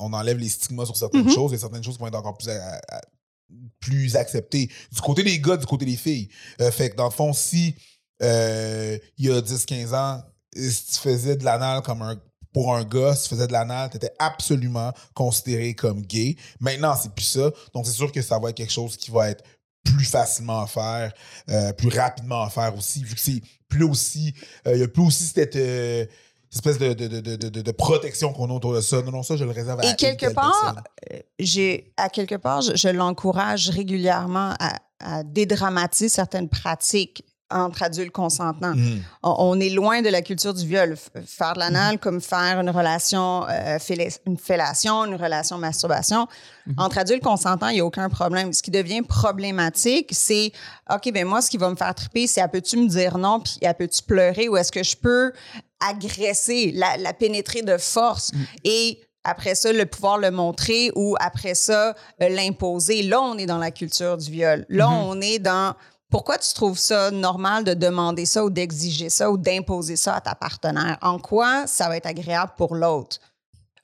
[0.00, 1.32] on enlève les stigmas sur certaines Mhm.
[1.34, 3.00] choses et certaines choses vont être encore plus, à- à-
[3.80, 4.70] plus acceptées.
[4.92, 6.28] Du côté des gars, du côté des filles.
[6.60, 7.74] Euh, fait que dans le fond, si
[8.22, 10.22] euh, il y a 10-15 ans,
[10.54, 12.20] si tu faisais de l'anal comme un
[12.52, 16.34] pour un gars, si tu faisais de l'anal, tu étais absolument considéré comme gay.
[16.58, 17.52] Maintenant, c'est plus ça.
[17.72, 19.44] Donc, c'est sûr que ça va être quelque chose qui va être
[19.84, 21.12] plus facilement à faire,
[21.48, 24.34] euh, plus rapidement à faire aussi, vu que c'est plus aussi,
[24.66, 25.56] il y a plus aussi cette
[26.52, 29.02] espèce de, de, de, de, protection qu'on a autour de ça.
[29.02, 30.82] Non, non, ça, je le réserve à Et quelque part,
[31.12, 37.82] euh, j'ai à quelque part, je, je l'encourage régulièrement à, à dédramatiser certaines pratiques entre
[37.82, 38.74] adultes consentants.
[38.74, 39.02] Mhm.
[39.22, 40.96] On, est loin de la culture du viol.
[41.26, 43.78] Faire de l'anal comme faire une relation, euh,
[44.26, 46.28] une fellation, une relation masturbation.
[46.76, 48.52] Entre adultes consentants, il n'y a aucun problème.
[48.52, 50.52] Ce qui devient problématique, c'est
[50.92, 53.40] OK, ben moi, ce qui va me faire triper, c'est elle peut-tu me dire non,
[53.40, 55.32] puis elle peut-tu pleurer, ou est-ce que je peux
[55.80, 58.32] agresser, la, la pénétrer de force
[58.64, 63.02] et après ça, le pouvoir le montrer ou après ça, euh, l'imposer.
[63.02, 64.64] Là, on est dans la culture du viol.
[64.68, 65.74] Là, on est dans
[66.10, 70.20] pourquoi tu trouves ça normal de demander ça ou d'exiger ça ou d'imposer ça à
[70.20, 70.98] ta partenaire?
[71.02, 73.18] En quoi ça va être agréable pour l'autre?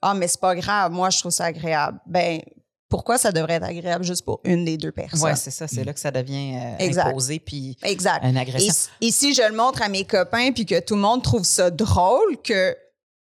[0.03, 1.99] Ah, mais c'est pas grave, moi je trouve ça agréable.
[2.07, 2.41] Ben,
[2.89, 5.23] pourquoi ça devrait être agréable juste pour une des deux personnes?
[5.23, 5.67] Ouais, c'est ça.
[5.67, 7.09] C'est là que ça devient euh, Exact.
[7.09, 8.25] imposé puis Exact.
[8.25, 8.75] une Et, agression.
[9.01, 11.71] et si je le montre à mes copains puis que tout le monde trouve ça
[11.71, 12.77] drôle que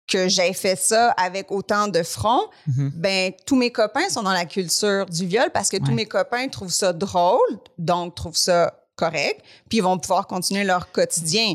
[0.08, 2.90] que j'ai fait ça avec autant de front, Mhm.
[2.96, 6.48] ben tous mes copains sont dans la culture du viol parce que tous mes copains
[6.48, 7.38] trouvent ça drôle,
[7.78, 9.40] donc trouvent ça correct,
[9.70, 11.54] puis ils vont pouvoir continuer leur quotidien.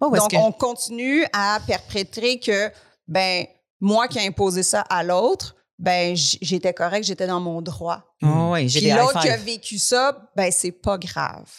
[0.00, 2.70] Donc que- on continue à perpétrer que
[3.08, 3.46] ben
[3.80, 8.02] moi qui ai imposé ça à l'autre, ben j'étais correct, j'étais dans mon droit.
[8.22, 11.50] Oh, j'ai Puis l'autre qui a vécu ça, ben c'est pas grave.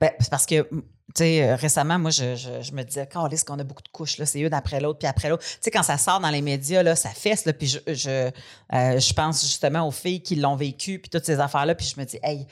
[0.00, 0.82] Ben, c'est parce que, tu
[1.14, 4.18] sais, euh, récemment, moi, je, je, je me disais, est-ce qu'on a beaucoup de couches,
[4.18, 5.44] là, c'est une après l'autre, puis après l'autre.
[5.44, 8.30] Tu sais, quand ça sort dans les médias, là, ça fesse, là, puis je, je,
[8.74, 11.98] euh, je pense justement aux filles qui l'ont vécu, puis toutes ces affaires-là, puis je
[11.98, 12.46] me dis, hey,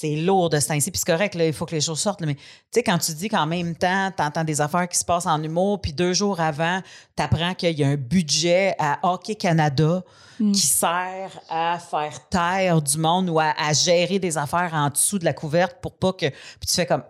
[0.00, 2.20] c'est lourd de ce temps-ci, puis c'est correct, là, il faut que les choses sortent,
[2.20, 2.42] là, mais tu
[2.72, 5.42] sais, quand tu dis qu'en même temps, tu entends des affaires qui se passent en
[5.42, 6.80] humour, puis deux jours avant,
[7.16, 10.04] tu apprends qu'il y a un budget à Hockey Canada
[10.38, 15.18] qui sert à faire taire du monde ou à, à gérer des affaires en dessous
[15.18, 16.28] de la couverte pour pas que.
[16.28, 17.02] Puis tu fais comme.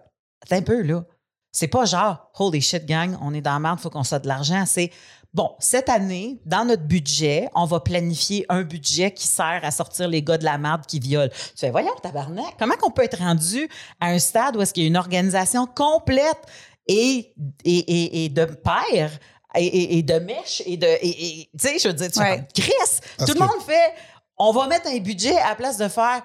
[0.43, 1.05] Attends un peu, là.
[1.53, 4.29] C'est pas genre, holy shit, gang, on est dans la merde, faut qu'on sorte de
[4.29, 4.65] l'argent.
[4.67, 4.91] C'est,
[5.35, 10.09] bon, cette année, dans notre budget, on va planifier un budget qui sert à sortir
[10.09, 11.31] les gars de la merde qui violent.
[11.31, 13.69] Tu fais, voyons, tabarnak, comment qu'on peut être rendu
[14.01, 16.41] à un stade où est-ce qu'il y a une organisation complète
[16.87, 19.13] et, et, et, et de pairs
[19.55, 20.87] et, de mèches et de.
[21.01, 22.47] Tu sais, je veux dire, tu Ouais.
[22.55, 22.73] Chris,
[23.19, 23.95] tout le monde fait,
[24.37, 26.23] on va mettre un budget à la place de faire,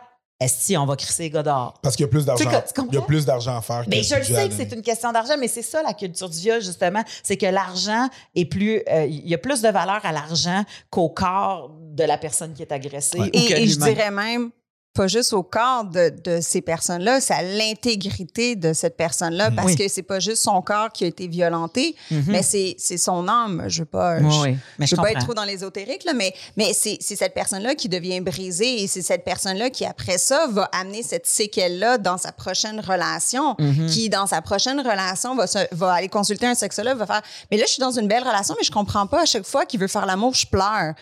[0.47, 1.73] si on va crisser les gars dehors?
[1.81, 2.49] Parce qu'il y a plus d'argent.
[2.91, 3.83] Il y a plus d'argent à faire.
[3.87, 6.37] Mais je le sais que c'est une question d'argent, mais c'est ça la culture du
[6.39, 7.03] viol, justement.
[7.23, 8.81] C'est que l'argent est plus.
[8.89, 12.61] euh, Il y a plus de valeur à l'argent qu'au corps de la personne qui
[12.63, 13.19] est agressée.
[13.19, 13.27] Ouais.
[13.27, 14.49] ou Et, que et je dirais même,
[14.93, 19.69] pas juste au corps de, de ces personnes-là, c'est à l'intégrité de cette personne-là, parce
[19.69, 19.75] Oui.
[19.75, 22.23] que c'est pas juste son corps qui a été violenté, Mhm.
[22.27, 23.63] mais c'est c'est son âme.
[23.67, 26.13] Je veux pas, je, oui, mais je je veux pas être trop dans l'ésotérique, là,
[26.13, 30.19] mais, mais c'est c'est cette personne-là qui devient brisée et c'est cette personne-là qui, après
[30.19, 33.87] ça, va amener cette séquelle-là dans sa prochaine relation, Mhm.
[33.87, 37.57] qui, dans sa prochaine relation, va, se- va aller consulter un sexologue, va faire Mais
[37.57, 39.79] là, je suis dans une belle relation, mais je comprends pas à chaque fois qu'il
[39.79, 40.93] veut faire l'amour, je pleure.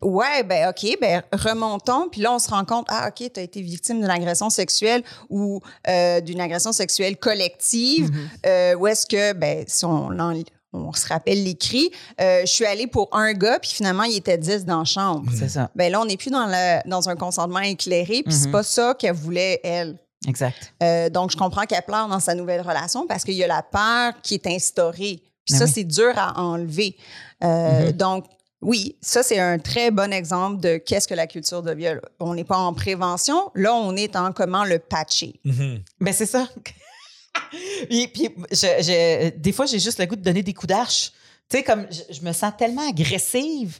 [0.00, 2.08] Ouais, ben OK, ben remontons.
[2.10, 5.02] Puis là, on se rend compte, ah OK, tu as été victime d'une agression sexuelle
[5.28, 8.10] ou euh, d'une agression sexuelle collective.
[8.46, 12.64] Euh, où est-ce que, ben, si on, en- on se rappelle l'écrit, euh, je suis
[12.64, 15.30] allée pour un gars, puis finalement, il était 10 dans la chambre.
[15.36, 18.46] C'est ça, Ben là, on n'est plus dans, le, dans un consentement éclairé, puis c'est
[18.46, 18.52] Mhm.
[18.52, 19.98] pas ça qu'elle voulait, elle.
[20.28, 20.72] exact.
[21.12, 24.12] Donc, je comprends qu'elle pleure dans sa nouvelle relation parce qu'il y a la peur
[24.22, 25.20] qui est instaurée.
[25.44, 25.70] Puis Ben ça, oui.
[25.74, 26.96] c'est dur à enlever.
[27.42, 27.92] Euh, Mhm.
[27.92, 28.24] Donc,
[28.62, 32.00] oui, ça, c'est un très bon exemple de qu'est-ce que la culture de viol.
[32.18, 33.50] On n'est pas en prévention.
[33.54, 35.40] Là, on est en comment le patcher.
[35.44, 35.82] Mhm.
[36.00, 36.46] Ben, c'est ça.
[37.88, 41.12] puis, puis je- je- des fois, j'ai juste le goût de donner des coups d'arche.
[41.48, 43.78] Tu sais, comme je, je me sens tellement agressive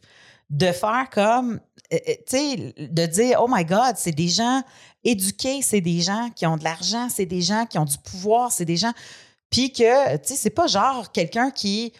[0.49, 1.61] de faire comme,
[1.93, 4.63] euh, euh, tu sais, de dire, oh my God, c'est des gens
[5.05, 8.51] éduqués, c'est des gens qui ont de l'argent, c'est des gens qui ont du pouvoir,
[8.51, 8.93] c'est des gens.
[9.51, 11.93] Puis que, tu sais, c'est pas genre quelqu'un qui.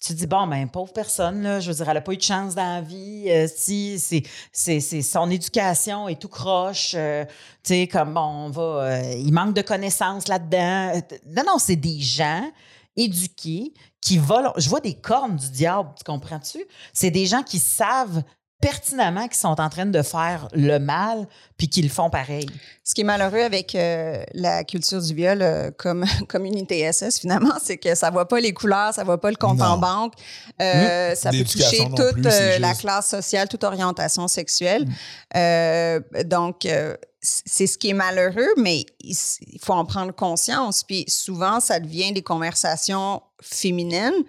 [0.00, 2.22] Tu dis, bon, ben, pauvre personne, là, je veux dire, elle n'a pas eu de
[2.22, 3.24] chance dans la vie.
[3.28, 4.22] euh, si, c'est,
[4.52, 6.92] c'est, c'est son éducation est tout croche.
[6.94, 7.24] euh,
[7.64, 8.62] tu sais, comme, bon, on va.
[8.62, 10.92] euh, il manque de connaissances là-dedans.
[11.26, 12.48] Non, non, c'est des gens
[12.96, 14.52] éduqués qui volent.
[14.56, 16.64] Je vois des cornes du diable, tu comprends-tu?
[16.92, 18.22] C'est des gens qui savent
[18.60, 22.46] pertinemment qu'ils sont en train de faire le mal puis qu'ils le font pareil.
[22.82, 27.20] Ce qui est malheureux avec euh, la culture du viol euh, comme, comme une ITSS,
[27.20, 30.14] finalement, c'est que ça voit pas les couleurs, ça voit pas le compte en banque.
[30.60, 34.86] Euh, Ça peut toucher toute plus, la classe sociale, toute orientation sexuelle.
[35.36, 39.16] Euh, donc, euh, c'est ce qui est malheureux, mais il
[39.62, 40.84] faut en prendre conscience.
[40.84, 44.24] Puis souvent, ça devient des conversations féminines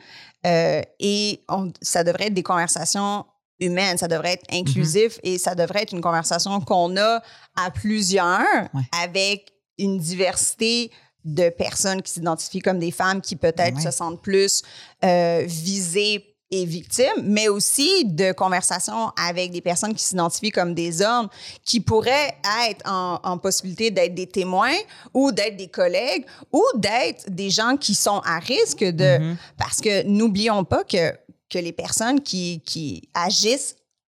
[0.45, 3.25] Euh, et on- ça devrait être des conversations
[3.59, 7.21] humaines, ça devrait être inclusif et ça devrait être une conversation qu'on a
[7.55, 8.39] à plusieurs
[8.73, 8.81] Ouais.
[9.03, 10.91] avec une diversité
[11.25, 13.81] de personnes qui s'identifient comme des femmes qui peut-être Ouais.
[13.83, 14.61] se sentent plus
[15.03, 21.03] euh, visées et victimes, mais aussi de conversations avec des personnes qui s'identifient comme des
[21.03, 21.27] hommes
[21.63, 22.35] qui pourraient
[22.71, 24.73] être en, en possibilité d'être des témoins
[25.13, 29.19] ou d'être des collègues ou d'être des gens qui sont à risque de...
[29.19, 29.37] Mhm.
[29.59, 31.13] Parce que n'oublions pas que,
[31.49, 33.75] que les personnes qui, qui agissent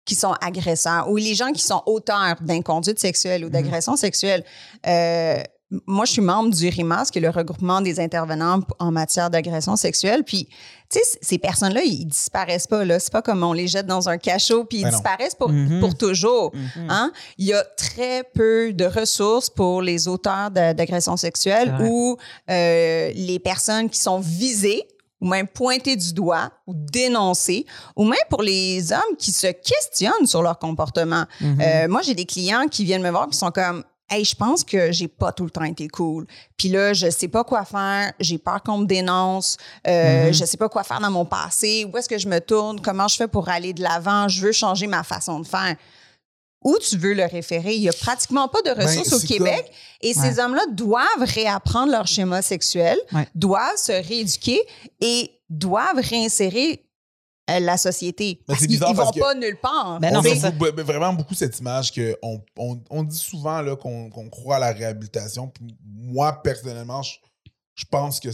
[0.07, 4.45] qui sont agresseurs ou les gens qui sont auteurs d'inconduite sexuelle ou d'agression sexuelle.
[4.87, 5.41] Euh,
[5.87, 9.76] moi, je suis membre du RIMAS, qui est le regroupement des intervenants en matière d'agression
[9.76, 10.24] sexuelle.
[10.24, 10.49] Puis,
[10.91, 12.85] tu sais, ces personnes-là, ils disparaissent pas.
[12.85, 12.99] là.
[12.99, 15.78] C'est pas comme on les jette dans un cachot puis ils Ben disparaissent pour, Mhm.
[15.78, 16.51] pour toujours.
[16.55, 16.87] Mhm.
[16.91, 17.12] Hein?
[17.39, 22.16] Il y a très peu de ressources pour les auteurs d'agressions sexuelles ou
[22.51, 24.83] euh, les personnes qui sont visées
[25.21, 27.66] ou même pointées du doigt ou dénoncées,
[27.97, 31.25] ou même pour les hommes qui se questionnent sur leur comportement.
[31.41, 31.61] Mhm.
[31.61, 34.64] Euh, moi, j'ai des clients qui viennent me voir qui sont comme Hey, je pense
[34.64, 36.27] que j'ai pas tout le temps été cool.
[36.57, 38.12] Puis là, je sais pas quoi faire.
[38.18, 39.57] J'ai peur qu'on me dénonce.
[39.87, 40.33] Euh, Mhm.
[40.35, 41.87] Je sais pas quoi faire dans mon passé.
[41.89, 42.81] Où est-ce que je me tourne?
[42.81, 44.27] Comment je fais pour aller de l'avant?
[44.27, 45.77] Je veux changer ma façon de faire.
[46.63, 47.75] Où tu veux le référer?
[47.75, 49.73] Il y a pratiquement pas de ressources au Québec.
[50.03, 53.27] Et ces hommes-là doivent réapprendre leur schéma sexuel, Ouais.
[53.35, 54.61] doivent se rééduquer
[55.01, 56.87] et doivent réinsérer
[57.49, 58.37] euh, la société.
[58.41, 59.99] Mais Parce c'est qu'ils bizarre ils vont que- pas nulle part.
[60.01, 63.17] Ben non, on a beaucoup- ben, vraiment beaucoup cette image que on, on- on dit
[63.17, 65.49] souvent là, qu'on qu'on croit à la réhabilitation.
[65.49, 67.15] Puis moi, personnellement, je,
[67.75, 68.29] je pense que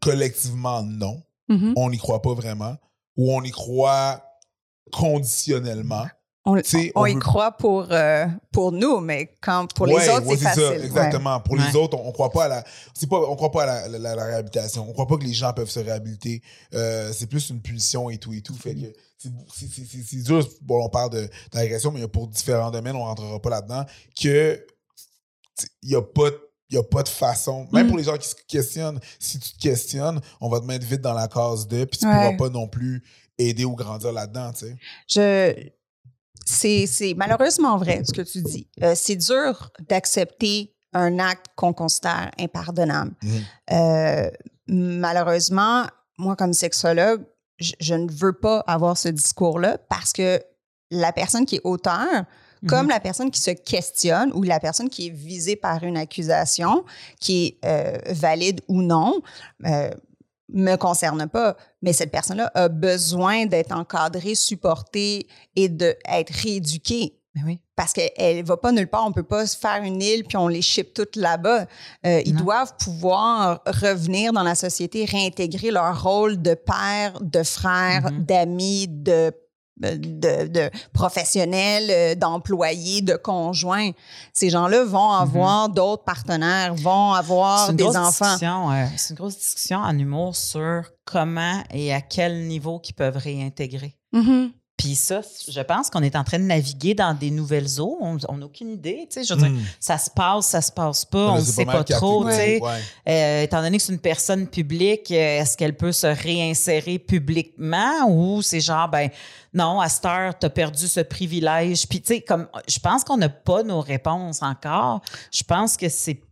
[0.00, 1.22] collectivement, non.
[1.48, 1.72] Mhm.
[1.76, 2.76] On n'y croit pas vraiment.
[3.16, 4.22] Ou on y croit
[4.92, 6.06] conditionnellement.
[6.46, 6.60] On, on
[6.94, 10.36] on y veut- croit pour, euh, pour nous, mais quand pour les Ouais, autres, ouais,
[10.38, 10.62] c'est ça, facile.
[10.80, 10.86] Ouais.
[10.86, 11.38] exactement.
[11.40, 12.64] Pour les autres, on, on croit pas à la,
[12.94, 14.86] c'est pas, on croit pas à la, la- la réhabilitation.
[14.88, 16.42] On croit pas que les gens peuvent se réhabiliter.
[16.72, 18.54] Euh, c'est plus une pulsion et tout et tout.
[18.54, 18.80] Fait que
[19.18, 20.48] c'est, dur.
[20.62, 23.84] Bon, on parle de, d'agression, mais pour différents domaines, on rentrera pas là-dedans.
[24.18, 24.64] Que
[25.82, 27.88] il y a pas de- il y a pas de façon, même Mm.
[27.88, 31.00] pour les gens qui se questionnent, si tu te questionnes, on va te mettre vite
[31.02, 32.12] dans la case de, puis tu Ouais.
[32.14, 33.02] pourras pas non plus
[33.36, 34.76] aider ou grandir là-dedans, tu sais.
[35.08, 35.70] Je,
[36.44, 38.68] c'est, malheureusement vrai ce que tu dis.
[38.82, 43.12] Euh, c'est dur d'accepter un acte qu'on considère impardonnable.
[43.22, 43.40] Mhm.
[43.72, 44.30] Euh,
[44.66, 45.86] malheureusement,
[46.18, 47.24] moi, comme sexologue,
[47.58, 50.42] je, je ne veux pas avoir ce discours-là parce que
[50.90, 52.24] la personne qui est auteur,
[52.68, 56.84] comme la personne qui se questionne ou la personne qui est visée par une accusation,
[57.18, 59.22] qui est euh, valide ou non,
[60.52, 61.56] me concerne pas.
[61.82, 65.26] Mais cette personne-là a besoin d'être encadrée, supportée
[65.56, 67.16] et d'être rééduquée.
[67.34, 67.60] Ben oui.
[67.76, 69.06] Parce qu'elle ne va pas nulle part.
[69.06, 71.66] On peut pas se faire une île puis on les ship toutes là-bas.
[72.04, 78.10] Euh, ils doivent pouvoir revenir dans la société, réintégrer leur rôle de père, de frère,
[78.10, 78.24] Mhm.
[78.24, 79.32] d'amis, de
[79.80, 83.90] de, de professionnels, euh, d'employés, de conjoints.
[84.32, 88.36] Ces gens-là vont avoir d'autres partenaires, vont avoir des enfants.
[88.70, 93.16] euh, c'est une grosse discussion en humour sur comment et à quel niveau qu'ils peuvent
[93.16, 93.96] réintégrer.
[94.12, 94.50] Mhm.
[94.82, 97.98] Puis ça, je pense qu'on est en train de naviguer dans des nouvelles eaux.
[98.00, 99.06] On n'a aucune idée.
[99.10, 99.60] Tu sais, je veux dire, Mm.
[99.78, 102.24] ça se passe, ça se passe pas, on ne sait pas trop.
[102.24, 102.60] Tu sais.
[102.62, 102.80] ouais.
[103.08, 108.06] Euh, étant donné que c'est une personne publique, euh, est-ce qu'elle peut se réinsérer publiquement
[108.08, 109.10] ou c'est genre, ben
[109.52, 111.86] non, à cette heure, tu as perdu ce privilège?
[111.86, 115.00] Puis, tu sais, comme, je pense qu'on n'a pas nos réponses encore.
[115.30, 116.22] Je pense que c'est.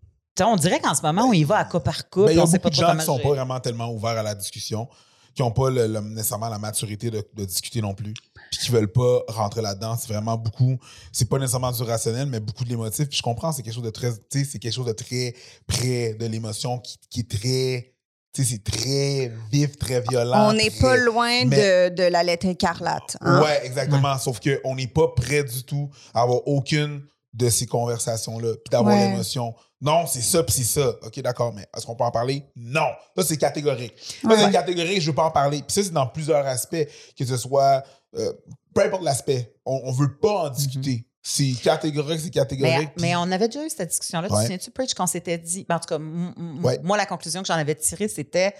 [0.41, 2.25] On dirait qu'en ce moment, on y va à cas par cas.
[2.27, 4.35] Puis il y a beaucoup de gens qui sont pas vraiment tellement ouverts à la
[4.37, 4.89] discussion,
[5.35, 8.15] qui n'ont pas le- le- nécessairement la maturité de, de discuter non plus,
[8.51, 9.97] puis qui veulent pas rentrer là-dedans.
[10.01, 10.79] C'est vraiment beaucoup,
[11.13, 13.09] c'est pas nécessairement du rationnel, mais beaucoup de l'émotif.
[13.09, 15.35] Puis je comprends, c'est quelque chose de très, tu sais, c'est quelque chose de très
[15.67, 17.95] près de l'émotion qui, qui est très,
[18.35, 20.49] tu sais, c'est très vif, très violent.
[20.49, 23.17] On n'est très- pas loin mais- de, de la lettre écarlate.
[23.21, 23.43] hein?
[23.43, 24.17] Ouais, exactement.
[24.19, 27.03] Sauf qu'on n'est pas prêt du tout à avoir aucune
[27.39, 29.09] de ces conversations-là, puis d'avoir Ouais.
[29.11, 29.55] l'émotion.
[29.81, 30.89] Non, c'est ça, puis c'est ça.
[31.03, 32.45] OK, d'accord, mais est-ce qu'on peut en parler?
[32.57, 32.89] Non.
[33.17, 33.95] Ça, c'est catégorique.
[34.23, 34.37] Ça, Ouais.
[34.39, 35.59] c'est catégorique, je veux pas en parler.
[35.59, 36.87] Puis ça, c'est dans plusieurs aspects,
[37.17, 37.83] que ce soit...
[38.17, 38.33] euh,
[38.75, 41.05] peu importe l'aspect, on, on veut pas en discuter.
[41.23, 42.91] C'est catégorique, c'est catégorique.
[43.01, 44.29] mais on avait déjà eu cette discussion-là.
[44.29, 44.39] Tu Ouais.
[44.41, 45.65] te souviens-tu, Preach, qu'on s'était dit.
[45.69, 46.79] ben, en tout cas, Ouais.
[46.83, 48.55] moi, la conclusion que j'en avais tirée, c'était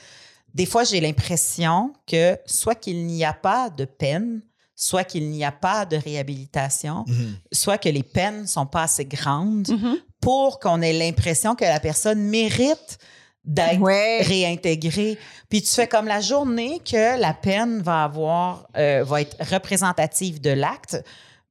[0.55, 4.43] des fois, j'ai l'impression que soit qu'il n'y a pas de peine,
[4.81, 7.37] soit qu'il n'y a pas de réhabilitation, Mhm.
[7.53, 9.97] soit que les peines sont pas assez grandes Mhm.
[10.21, 12.99] pour qu'on ait l'impression que la personne mérite
[13.45, 14.21] d'être Ouais.
[14.23, 15.19] réintégrée.
[15.49, 20.41] Puis tu fais comme la journée que la peine va avoir, euh, va être représentative
[20.41, 21.03] de l'acte,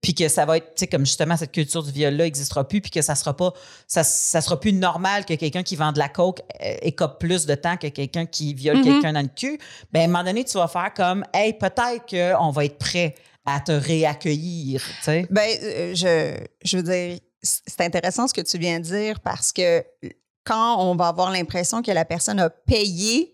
[0.02, 2.82] puis que ça va être, tu sais, comme justement cette culture du viol-là n'existera plus,
[2.82, 3.52] puis que ça sera pas,
[3.88, 7.46] ça, ça sera plus normal que quelqu'un qui vend de la coke euh, écope plus
[7.46, 8.84] de temps que quelqu'un qui viole Mhm.
[8.84, 9.58] quelqu'un dans le cul.
[9.92, 13.16] Ben, à un moment donné, tu vas faire comme, hey, peut-être qu'on va être prêt
[13.46, 15.28] à te réaccueillir, tu sais.
[15.30, 19.52] Ben, euh, je, je veux dire, c'est intéressant ce que tu viens de dire parce
[19.52, 19.84] que
[20.44, 23.34] quand on va avoir l'impression que la personne a payé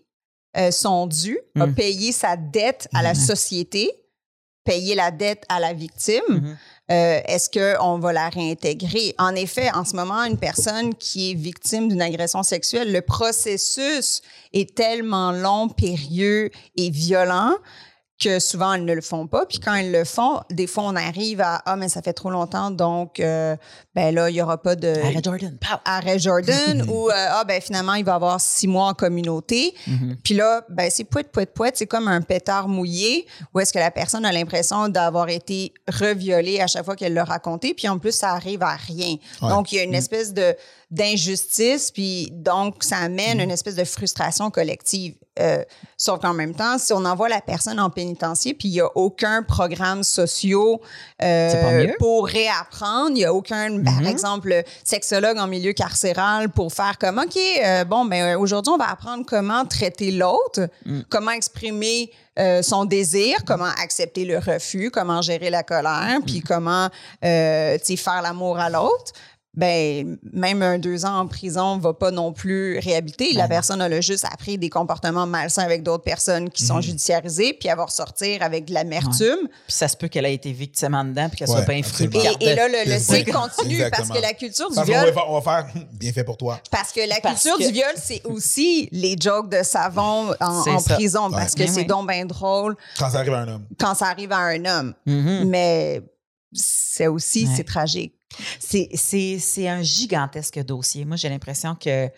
[0.56, 1.74] euh, son dû, a Mm.
[1.74, 3.18] payé sa dette à la Mhm.
[3.20, 3.90] société,
[4.64, 6.56] payé la dette à la victime, Mhm.
[6.90, 9.14] euh, est-ce qu'on va la réintégrer?
[9.18, 14.22] En effet, en ce moment, une personne qui est victime d'une agression sexuelle, le processus
[14.52, 17.54] est tellement long, périlleux et violent
[18.22, 19.44] que souvent, elles ne le font pas.
[19.46, 22.30] Puis quand elles le font, des fois, on arrive à «Ah, mais ça fait trop
[22.30, 23.56] longtemps, donc, euh,
[23.94, 24.88] ben là, il n'y aura pas de...
[24.88, 25.76] Arrête Jordan, pow!
[25.84, 30.16] arrêt Jordan ou euh, ah ben finalement il va avoir six mois en communauté Mhm.
[30.22, 33.78] puis là ben c'est pouet pouet pouet c'est comme un pétard mouillé où est-ce que
[33.78, 37.98] la personne a l'impression d'avoir été reviolée à chaque fois qu'elle l'a raconté puis en
[37.98, 39.48] plus ça arrive à rien Ouais.
[39.48, 40.54] donc il y a une espèce de
[40.94, 45.64] d'injustice puis donc ça amène une espèce de frustration collective Euh,
[45.96, 48.88] sauf qu'en même temps si on envoie la personne en pénitencier puis il y a
[48.94, 50.76] aucun programme social
[51.22, 54.06] euh, pour réapprendre il y a aucun par Mhm.
[54.06, 58.78] exemple sexologue en milieu carcéral pour faire comme OK, euh, bon, ben euh, aujourd'hui, on
[58.78, 61.00] va apprendre comment traiter l'autre, Mm.
[61.10, 66.88] comment exprimer euh, son désir, comment accepter le refus, comment gérer la colère, puis comment
[67.24, 69.12] euh, faire l'amour à l'autre.
[69.56, 73.32] Ben, même un deux ans en prison va pas non plus réhabiliter.
[73.34, 77.52] La Ben personne a juste appris des comportements malsains avec d'autres personnes qui sont judiciarisées,
[77.52, 79.48] puis elle va ressortir avec de l'amertume.
[79.48, 81.74] Puis ça se peut qu'elle ait été victime en dedans, puis qu'elle Ouais, soit pas
[81.78, 82.20] absolument.
[82.40, 85.38] Et, et là, le, le cycle continue parce que la culture du Parce viol, on
[85.38, 86.60] va faire bien fait pour toi.
[86.70, 90.82] Parce que la Parce culture que- du viol, c'est aussi les jokes de savon en,
[90.82, 93.66] prison, parce que Oui, c'est donc bien drôle Quand ça arrive à un homme.
[93.78, 94.94] quand ça arrive à un homme.
[95.06, 95.44] Mhm.
[95.48, 96.02] Mais
[96.52, 97.52] c'est aussi, Ouais.
[97.56, 98.14] c'est tragique.
[98.58, 101.04] C'est- un gigantesque dossier.
[101.04, 102.12] Moi, j'ai l'impression que, tu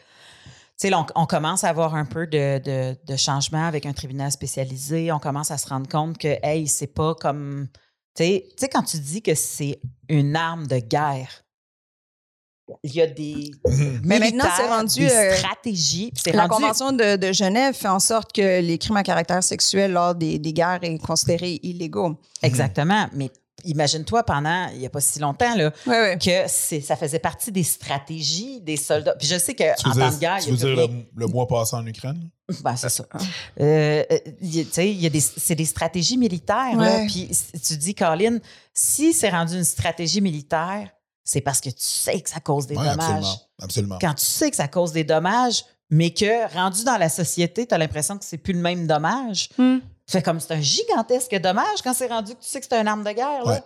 [0.76, 3.92] sais, là, on, on commence à avoir un peu de, de, de changement avec un
[3.92, 5.10] tribunal spécialisé.
[5.12, 7.68] On commence à se rendre compte que, hey, c'est pas comme.
[8.16, 8.24] Tu
[8.56, 11.42] sais, quand tu dis que c'est une arme de guerre,
[12.82, 13.52] il y a des.
[14.02, 16.12] Mais maintenant, c'est rendu, Des euh, stratégies.
[16.32, 19.92] La rendu- Convention de, de Genève fait en sorte que les crimes à caractère sexuel
[19.92, 22.18] lors des, des guerres est considéré illégaux.
[22.42, 23.06] Exactement.
[23.12, 23.30] Mais
[23.64, 26.18] imagine-toi, pendant, il n'y a pas si longtemps, là, Oui, oui.
[26.18, 29.14] que c'est- ça faisait partie des stratégies des soldats.
[29.16, 31.04] Puis je sais Tu qu'en temps de guerre, tu il y veux a dire le,
[31.16, 32.28] le mois passé en Ukraine?
[32.62, 33.04] Ben, c'est ça.
[33.61, 36.76] Euh, euh, a- tu sais, il y a des, c'est des stratégies militaires.
[36.76, 37.00] là.
[37.09, 37.28] Puis
[37.66, 38.40] tu dis, Caroline,
[38.72, 40.90] si c'est rendu une stratégie militaire,
[41.24, 42.98] c'est parce que tu sais que ça cause des Oui, dommages.
[43.00, 43.40] absolument.
[43.61, 43.98] Absolument.
[44.00, 47.74] Quand tu sais que ça cause des dommages, mais que rendu dans la société, tu
[47.74, 49.48] as l'impression que c'est plus le même dommage.
[49.59, 49.78] Hmm.
[50.09, 52.86] Fait comme c'est un gigantesque dommage quand c'est rendu que tu sais que c'est une
[52.86, 53.44] arme de guerre.
[53.44, 53.61] Là.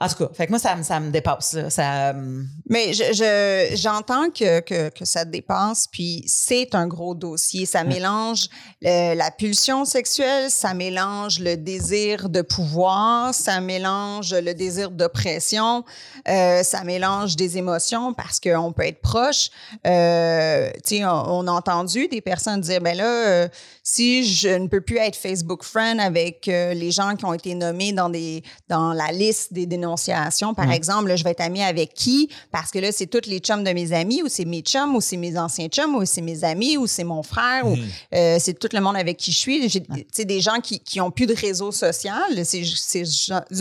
[0.00, 1.52] En tout cas, fait que moi, ça, me- ça me dépasse.
[1.54, 1.70] là.
[1.70, 6.86] Ça, hum, Mais je, je- j'entends que, que, que ça te dépasse, puis c'est un
[6.86, 7.66] gros dossier.
[7.66, 8.48] Ça mélange
[8.84, 15.84] euh, la pulsion sexuelle, ça mélange le désir de pouvoir, ça mélange le désir d'oppression,
[16.28, 19.50] euh, ça mélange des émotions parce qu'on peut être proche.
[19.86, 23.48] Euh, on, on a entendu des personnes dire, ben là, euh,
[23.82, 27.92] si je ne peux plus être Facebook friend avec les gens qui ont été nommés
[27.92, 31.94] dans des dans la liste des dénonciations, par exemple, là, je vais être amie avec
[31.94, 32.28] qui?
[32.50, 35.00] Parce que là, c'est tous les chums de mes amis, ou c'est mes chums, ou
[35.00, 37.76] c'est mes anciens chums, ou c'est mes amis, ou c'est mon frère, ou
[38.14, 39.68] euh, c'est tout le monde avec qui je suis.
[39.68, 42.44] J'ai tu sais, des gens qui qui ont plus de réseau social.
[42.44, 43.04] Ces, ces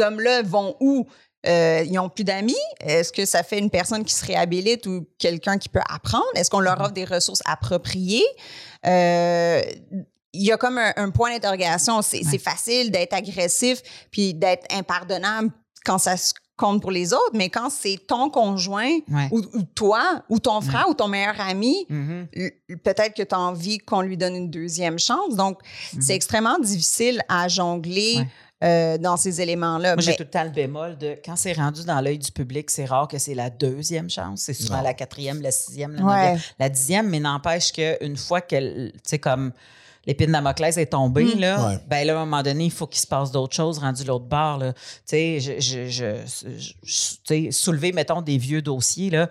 [0.02, 1.06] hommes-là vont où?
[1.48, 2.54] Euh, ils n'ont plus d'amis?
[2.80, 6.28] Est-ce que ça fait une personne qui se réhabilite ou quelqu'un qui peut apprendre?
[6.36, 8.28] Est-ce qu'on leur offre des ressources appropriées?
[8.86, 9.60] Euh,
[10.34, 12.04] il y a comme un, un point d'interrogation.
[12.04, 13.82] C'est c'est facile d'être agressif
[14.12, 15.50] puis d'être impardonnable
[15.86, 19.28] quand ça se compte pour les autres, mais quand c'est ton conjoint Ouais.
[19.32, 22.28] ou, ou toi ou ton frère ou ton meilleur ami, mhm.
[22.34, 22.52] l-
[22.84, 25.36] peut-être que tu as envie qu'on lui donne une deuxième chance.
[25.36, 25.60] Donc,
[26.00, 28.28] c'est extrêmement difficile à jongler Ouais.
[28.64, 29.96] euh, dans ces éléments-là.
[29.96, 32.70] Moi, j'ai tout le temps le bémol de quand c'est rendu dans l'œil du public,
[32.70, 34.42] c'est rare que c'est la deuxième chance.
[34.42, 34.84] C'est souvent Non.
[34.84, 36.38] la quatrième, la sixième, la Ouais.
[36.60, 39.52] la dixième, mais n'empêche qu'une fois qu'elle, tu sais, comme
[40.06, 41.40] l'épine de Damoclès est tombée, Mm.
[41.40, 41.80] là, Ouais.
[41.88, 44.26] ben là, à un moment donné, il faut qu'il se passe d'autres choses rendu l'autre
[44.26, 44.58] bord.
[44.58, 44.74] là.
[44.74, 49.30] Tu sais, je, je, je- je- je- tu sais, soulever, mettons, des vieux dossiers, là.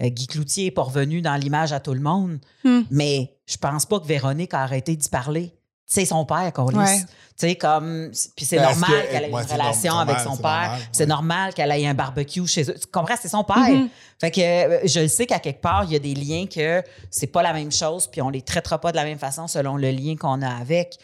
[0.00, 2.80] Euh, Guy Cloutier n'est pas revenu dans l'image à tout le monde, Hmm.
[2.90, 5.52] mais je pense pas que Véronique a arrêté d'y parler.
[5.94, 6.76] C'est son père, Carlis.
[6.76, 7.00] Ouais.
[7.38, 8.10] Tu sais, comme.
[8.36, 10.78] Puis c'est normal que- qu'elle ait une relation normal, avec son père.
[10.92, 12.74] C'est normal qu'elle ait un barbecue chez eux.
[12.80, 13.14] Tu comprends?
[13.20, 13.56] C'est son père.
[13.68, 13.88] Mhm.
[14.20, 16.82] Fait que euh, je le sais qu'à quelque part, il y a des liens que
[17.10, 19.76] c'est pas la même chose, puis on les traitera pas de la même façon selon
[19.76, 20.96] le lien qu'on a avec.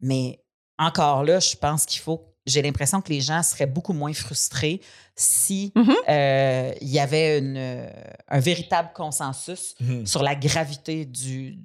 [0.00, 0.40] Mais
[0.78, 4.80] encore là, je pense qu'il faut j'ai l'impression que les gens seraient beaucoup moins frustrés
[5.14, 5.94] si Mhm.
[6.08, 7.86] euh, il y avait une, euh,
[8.28, 10.06] un véritable consensus Mhm.
[10.06, 11.58] sur la gravité du.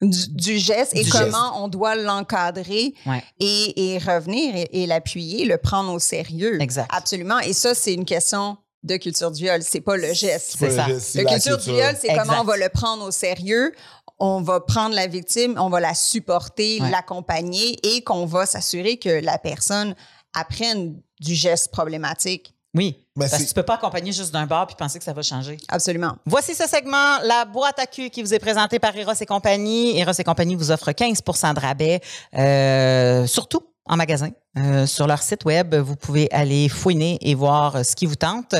[0.00, 3.22] Du, du geste et Du comment on doit l'encadrer Ouais.
[3.40, 6.60] et, et revenir et, et l'appuyer, le prendre au sérieux.
[6.62, 6.88] Exact.
[6.94, 7.38] Absolument.
[7.40, 9.60] Et ça, c'est une question de culture du viol.
[9.62, 10.54] C'est pas le geste.
[10.58, 10.86] C'est ça.
[10.86, 13.72] La culture, du viol, c'est comment on va le prendre au sérieux.
[14.20, 16.90] On va prendre la victime, on va la supporter, Ouais.
[16.90, 19.94] l'accompagner et qu'on va s'assurer que la personne
[20.34, 22.54] apprenne du geste problématique.
[22.74, 23.06] Oui.
[23.16, 25.22] Ben, parce que tu peux pas accompagner juste d'un bar puis penser que ça va
[25.22, 25.56] changer.
[25.68, 26.16] Absolument.
[26.26, 29.98] Voici ce segment, la boîte à cul qui vous est présentée par Eros et compagnie.
[29.98, 32.00] Eros et compagnie vous offre 15% de rabais,
[32.36, 34.30] euh, surtout en magasin.
[34.56, 38.16] Euh, sur leur site web, vous pouvez aller fouiner et voir euh, ce qui vous
[38.16, 38.54] tente.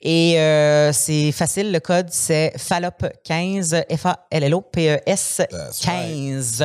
[0.00, 6.64] Et euh, c'est facile, le code c'est FALLOP15, F-A-L-L-O-P-E-S That's 15.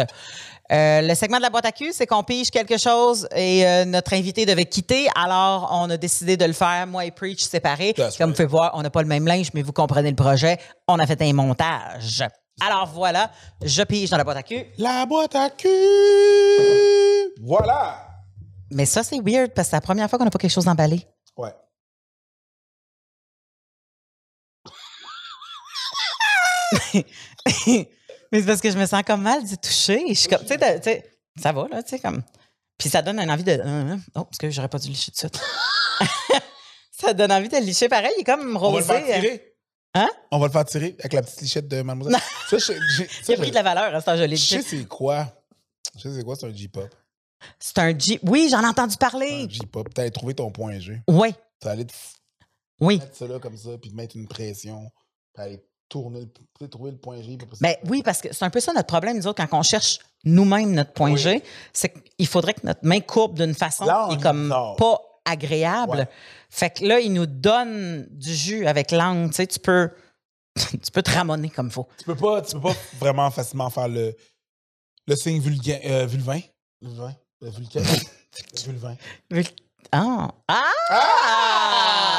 [0.72, 3.86] Euh, le segment de la boîte à cul, c'est qu'on pige quelque chose et euh,
[3.86, 5.08] notre invité devait quitter.
[5.16, 7.94] Alors, on a décidé de le faire, moi et Preach, séparés.
[7.94, 8.38] That's Comme right.
[8.38, 10.58] vous pouvez voir, on n'a pas le même linge, mais vous comprenez le projet.
[10.88, 12.24] On a fait un montage.
[12.60, 13.32] Alors voilà,
[13.64, 14.66] je pige dans la boîte à cul.
[14.78, 15.70] La boîte à cul!
[17.44, 18.04] Voilà!
[18.72, 20.66] Mais ça, c'est weird parce que c'est la première fois qu'on n'a pas quelque chose
[20.66, 21.06] d'emballé.
[21.38, 21.54] Ouais.
[28.32, 30.04] mais c'est parce que je me sens comme mal d'y toucher.
[30.10, 31.04] Je suis comme, tu sais,
[31.42, 32.24] ça va, là, tu sais, comme.
[32.78, 33.52] Puis ça donne une envie de.
[33.64, 35.44] euh, Oh, parce que j'aurais pas dû licher tout de suite.
[36.92, 38.12] ça donne envie de licher pareil.
[38.18, 38.92] Il est comme On va le rosé.
[38.94, 38.98] euh.
[39.06, 39.54] faire tirer.
[39.96, 40.10] Hein?
[40.32, 42.22] On va le faire tirer avec la petite lichette de mademoiselle.
[42.50, 44.36] Ça, je, j'ai- ça, Il a pris de la valeur à ce temps, je l'ai
[44.36, 45.28] je sais c'est quoi.
[45.96, 46.88] Je sais c'est quoi, c'est un J-pop.
[47.60, 48.22] C'est un Jeep.
[48.24, 49.48] Oui, j'en ai entendu Un parler.
[49.50, 49.88] J-pop.
[49.94, 51.02] T'as trouvé ton point G.
[51.08, 51.34] Oui,
[51.66, 51.94] allé te
[52.80, 53.00] oui.
[53.00, 54.92] mettre ça là comme ça, puis te mettre une pression,
[55.34, 56.28] puis aller tourner,
[56.70, 57.38] trouver le point G.
[57.62, 60.00] Ben oui, parce que c'est un peu ça notre problème, nous autres, quand on cherche
[60.24, 61.18] nous-mêmes notre point Oui.
[61.18, 65.98] G, c'est qu'il faudrait que notre main courbe d'une façon qui est comme pas agréable.
[65.98, 66.10] Ouais.
[66.50, 69.30] Fait que là, il nous donne du jus avec l'angle.
[69.30, 69.92] Tu sais, tu peux,
[70.56, 71.88] tu peux te ramonner comme il faut.
[71.98, 74.16] Tu peux pas, tu peux pas vraiment facilement faire le,
[75.08, 76.40] le signe vulgain, euh, vulvain?
[76.82, 77.16] Vulvain.
[77.42, 77.50] Le.
[77.50, 78.96] Le vulvain.
[79.92, 80.30] Ah!
[80.48, 80.64] Ah!
[80.90, 82.17] Ah!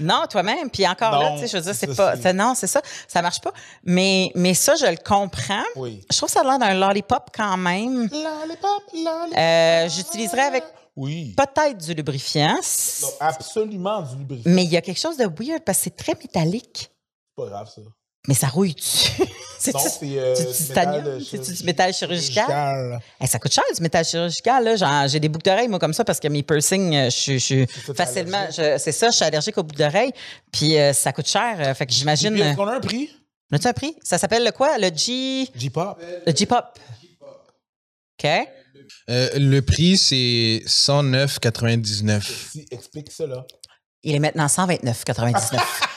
[0.00, 0.70] Non, toi-même.
[0.70, 2.16] Puis encore là, tu sais, je veux dire, c'est pas.
[2.16, 2.80] c'est- Non, c'est ça.
[3.08, 3.52] Ça marche pas.
[3.84, 5.62] Mais, mais ça, je le comprends.
[5.76, 6.04] Oui.
[6.10, 8.02] Je trouve ça a l'air d'un lollipop quand même.
[8.08, 9.36] Lollipop, lollipop.
[9.38, 10.64] Euh, J'utiliserais avec
[10.96, 11.34] Oui.
[11.36, 12.54] peut-être du lubrifiant.
[13.02, 14.52] Non, absolument du lubrifiant.
[14.52, 16.90] Mais il y a quelque chose de weird parce que c'est très métallique.
[17.36, 17.80] C'est pas grave, ça.
[18.28, 19.10] Mais ça rouille dessus.
[19.58, 21.04] c'est c'est euh, du titanium?
[21.04, 22.44] de C'est-tu du métal chirurgical?
[22.46, 23.00] chirurgical.
[23.18, 24.64] Hey, ça coûte cher du métal chirurgical.
[24.64, 25.06] là.
[25.06, 27.66] J'ai des boucles d'oreilles, moi, comme ça, parce que mes piercings, euh, je suis-
[27.96, 28.46] facilement.
[28.50, 30.12] C'est ça, je suis allergique aux boucles d'oreilles.
[30.52, 31.56] Puis euh, ça coûte cher.
[31.58, 32.34] euh, fait que j'imagine.
[32.40, 33.10] Euh, Est-ce qu'on a un prix?
[33.52, 33.96] As-tu un prix?
[34.04, 34.76] Ça s'appelle le quoi?
[34.78, 35.48] Le G?
[35.56, 36.00] J-pop.
[36.26, 36.78] Le G-pop.
[38.22, 38.30] OK.
[39.08, 42.22] Euh, le prix, c'est 109,99.
[42.52, 43.44] Si, explique ça, là.
[44.02, 45.58] Il est maintenant 129,99.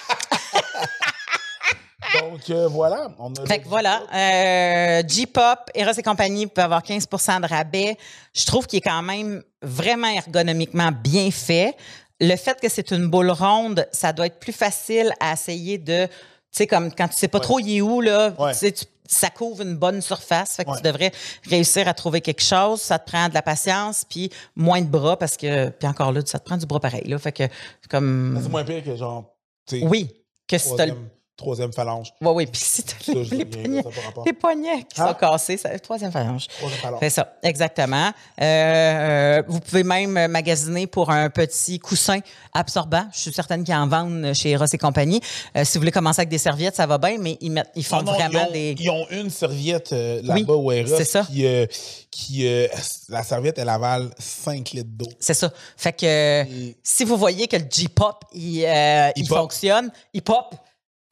[2.34, 3.10] Donc, euh, voilà.
[3.20, 7.96] On a Fait que voilà, euh, J-Pop, Eros et compagnie peut avoir 15 de rabais.
[8.34, 11.76] Je trouve qu'il est quand même vraiment ergonomiquement bien fait.
[12.20, 16.08] Le fait que c'est une boule ronde, ça doit être plus facile à essayer de,
[16.08, 16.12] tu
[16.52, 18.54] sais, comme quand tu sais pas trop il est où, là, Ouais.
[18.56, 18.74] tu
[19.06, 20.56] ça couvre une bonne surface.
[20.56, 20.78] Fait que Ouais.
[20.78, 21.12] tu devrais
[21.48, 22.82] réussir à trouver quelque chose.
[22.82, 26.22] Ça te prend de la patience, puis moins de bras, parce que, puis encore là,
[26.26, 27.20] ça te prend du bras pareil, là.
[27.20, 27.44] Fait que,
[27.90, 29.36] comme, C'est moins pire que genre,
[29.84, 30.10] oui,
[30.48, 30.96] que si t'as le
[31.38, 32.14] troisième, phalange.
[32.22, 32.46] Oui, oui.
[32.46, 33.90] Puis si t'as Ça, les, les poignets, ça
[34.26, 35.08] les poignets qui Hein?
[35.08, 36.48] sont cassés, c'est la troisième phalange.
[36.48, 37.00] Troisième phalange.
[37.02, 38.12] C'est ça, exactement.
[38.42, 42.20] Euh, vous pouvez même magasiner pour un petit coussin
[42.54, 43.06] absorbant.
[43.14, 45.22] Je suis certaine qu'ils en vendent chez Eros et compagnie.
[45.58, 47.84] Euh, si vous voulez commencer avec des serviettes, ça va bien, mais ils, mettent, ils
[47.86, 48.76] font Non, non, vraiment ils ont, des...
[48.80, 51.24] Ils ont une serviette euh, là-bas Oui, au Eros c'est ça.
[51.24, 51.66] qui, euh,
[52.12, 52.68] qui euh,
[53.10, 55.08] la serviette, elle avale 5 litres d'eau.
[55.20, 55.52] C'est ça.
[55.78, 57.64] Fait que euh, Et- si vous voyez que le
[58.34, 59.38] il, euh, il pop.
[59.40, 60.54] fonctionne, il pop,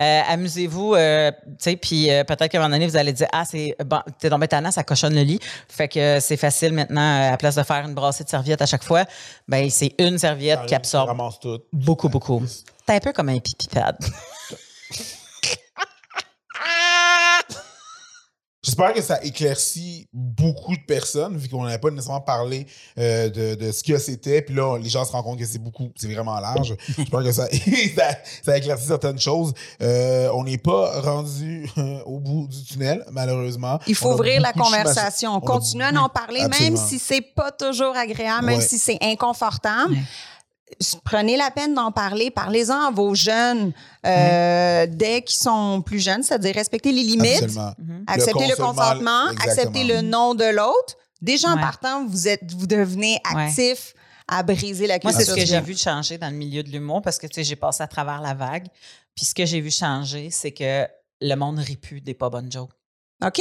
[0.02, 3.28] euh, amusez-vous, euh, tu sais, puis euh, peut-être qu'à un moment donné, vous allez dire,
[3.32, 5.40] ah, c'est bon, t'es tombé tannant, ça cochonne le lit.
[5.70, 8.66] Fait que c'est facile maintenant, à la place de faire une brassée de serviettes à
[8.66, 9.06] chaque fois,
[9.48, 11.60] ben c'est une serviette qui Ça absorbe tout.
[11.72, 12.42] beaucoup, beaucoup.
[12.48, 13.98] C'est un peu comme un pipi pad.
[18.72, 22.66] J'espère que ça éclaircit beaucoup de personnes, vu qu'on n'avait pas nécessairement parlé
[22.98, 24.42] euh, de, de ce que c'était.
[24.42, 26.74] Puis là, les gens se rendent compte que c'est beaucoup, c'est vraiment large.
[26.98, 27.48] J'espère que ça,
[27.98, 28.10] ça,
[28.42, 29.52] ça éclaircit certaines choses.
[29.82, 33.78] Euh, on n'est pas rendu euh, au bout du tunnel, malheureusement.
[33.88, 36.78] Il faut On ouvrir la conversation, on a continuer à en parler, Absolument.
[36.78, 38.66] même si c'est pas toujours agréable, même Ouais.
[38.66, 39.96] si c'est inconfortable.
[39.96, 40.00] Ouais.
[41.04, 42.32] Prenez la peine d'en parler.
[42.32, 43.74] Parlez-en à vos jeunes
[44.06, 47.74] euh, dès qu'ils sont plus jeunes, c'est-à-dire respecter les limites, Absolument.
[48.08, 50.98] accepter le consentement, accepter le nom de l'autre.
[51.22, 51.62] Déjà en Ouais.
[51.62, 53.94] partant, vous êtes, vous devenez actif
[54.28, 55.20] à briser la Moi, culture.
[55.20, 57.44] c'est ce que j'ai vu changer dans le milieu de l'humour parce que, tu sais,
[57.44, 58.68] j'ai passé à travers la vague.
[59.16, 60.88] Puis ce que j'ai vu changer, c'est que
[61.20, 62.72] le monde rit plus des pas bonnes jokes.
[63.24, 63.40] OK.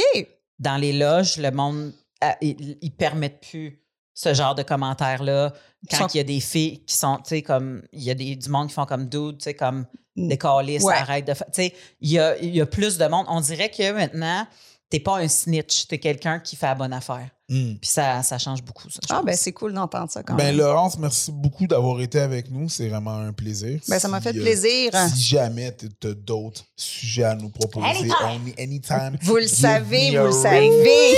[0.59, 3.79] Dans les loges, le monde, euh, ils ils permettent plus
[4.13, 5.53] ce genre de commentaires-là.
[5.89, 8.13] Quand Sont- il y a des filles qui sont, tu sais, comme, il y a
[8.13, 9.85] des, du monde qui font comme dude, tu sais, comme
[10.15, 10.27] Mm.
[10.27, 10.93] des calices, Ouais.
[10.93, 11.47] arrête de faire.
[11.47, 13.25] Tu sais, il y a, il y a plus de monde.
[13.29, 14.45] On dirait que maintenant,
[14.91, 17.27] t'es pas un snitch, t'es quelqu'un qui fait la bonne affaire.
[17.49, 17.75] Hmm.
[17.81, 18.99] Puis ça, ça change beaucoup, ça.
[19.09, 19.25] Ah, pense.
[19.25, 20.57] ben c'est cool d'entendre ça quand Ben, même.
[20.57, 22.69] Laurence, merci beaucoup d'avoir été avec nous.
[22.69, 23.79] C'est vraiment un plaisir.
[23.89, 24.91] Ben, ça m'a Si, fait euh, plaisir.
[25.13, 28.15] Si jamais tu as d'autres sujets à nous proposer, Anytime.
[28.25, 29.17] only anytime.
[29.21, 31.15] Vous le savez, me vous le savez.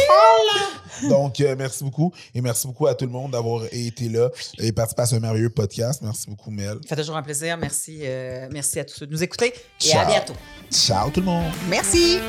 [1.10, 2.14] Donc, euh, merci beaucoup.
[2.34, 5.50] Et merci beaucoup à tout le monde d'avoir été là et participé à ce merveilleux
[5.50, 6.02] podcast.
[6.04, 6.78] Merci beaucoup, Mel.
[6.88, 7.58] Ça fait toujours un plaisir.
[7.58, 9.48] Merci, euh, merci à tous ceux de nous écouter
[9.82, 10.02] et Ciao.
[10.02, 10.34] à bientôt.
[10.72, 11.52] Ciao tout le monde.
[11.70, 12.20] Merci.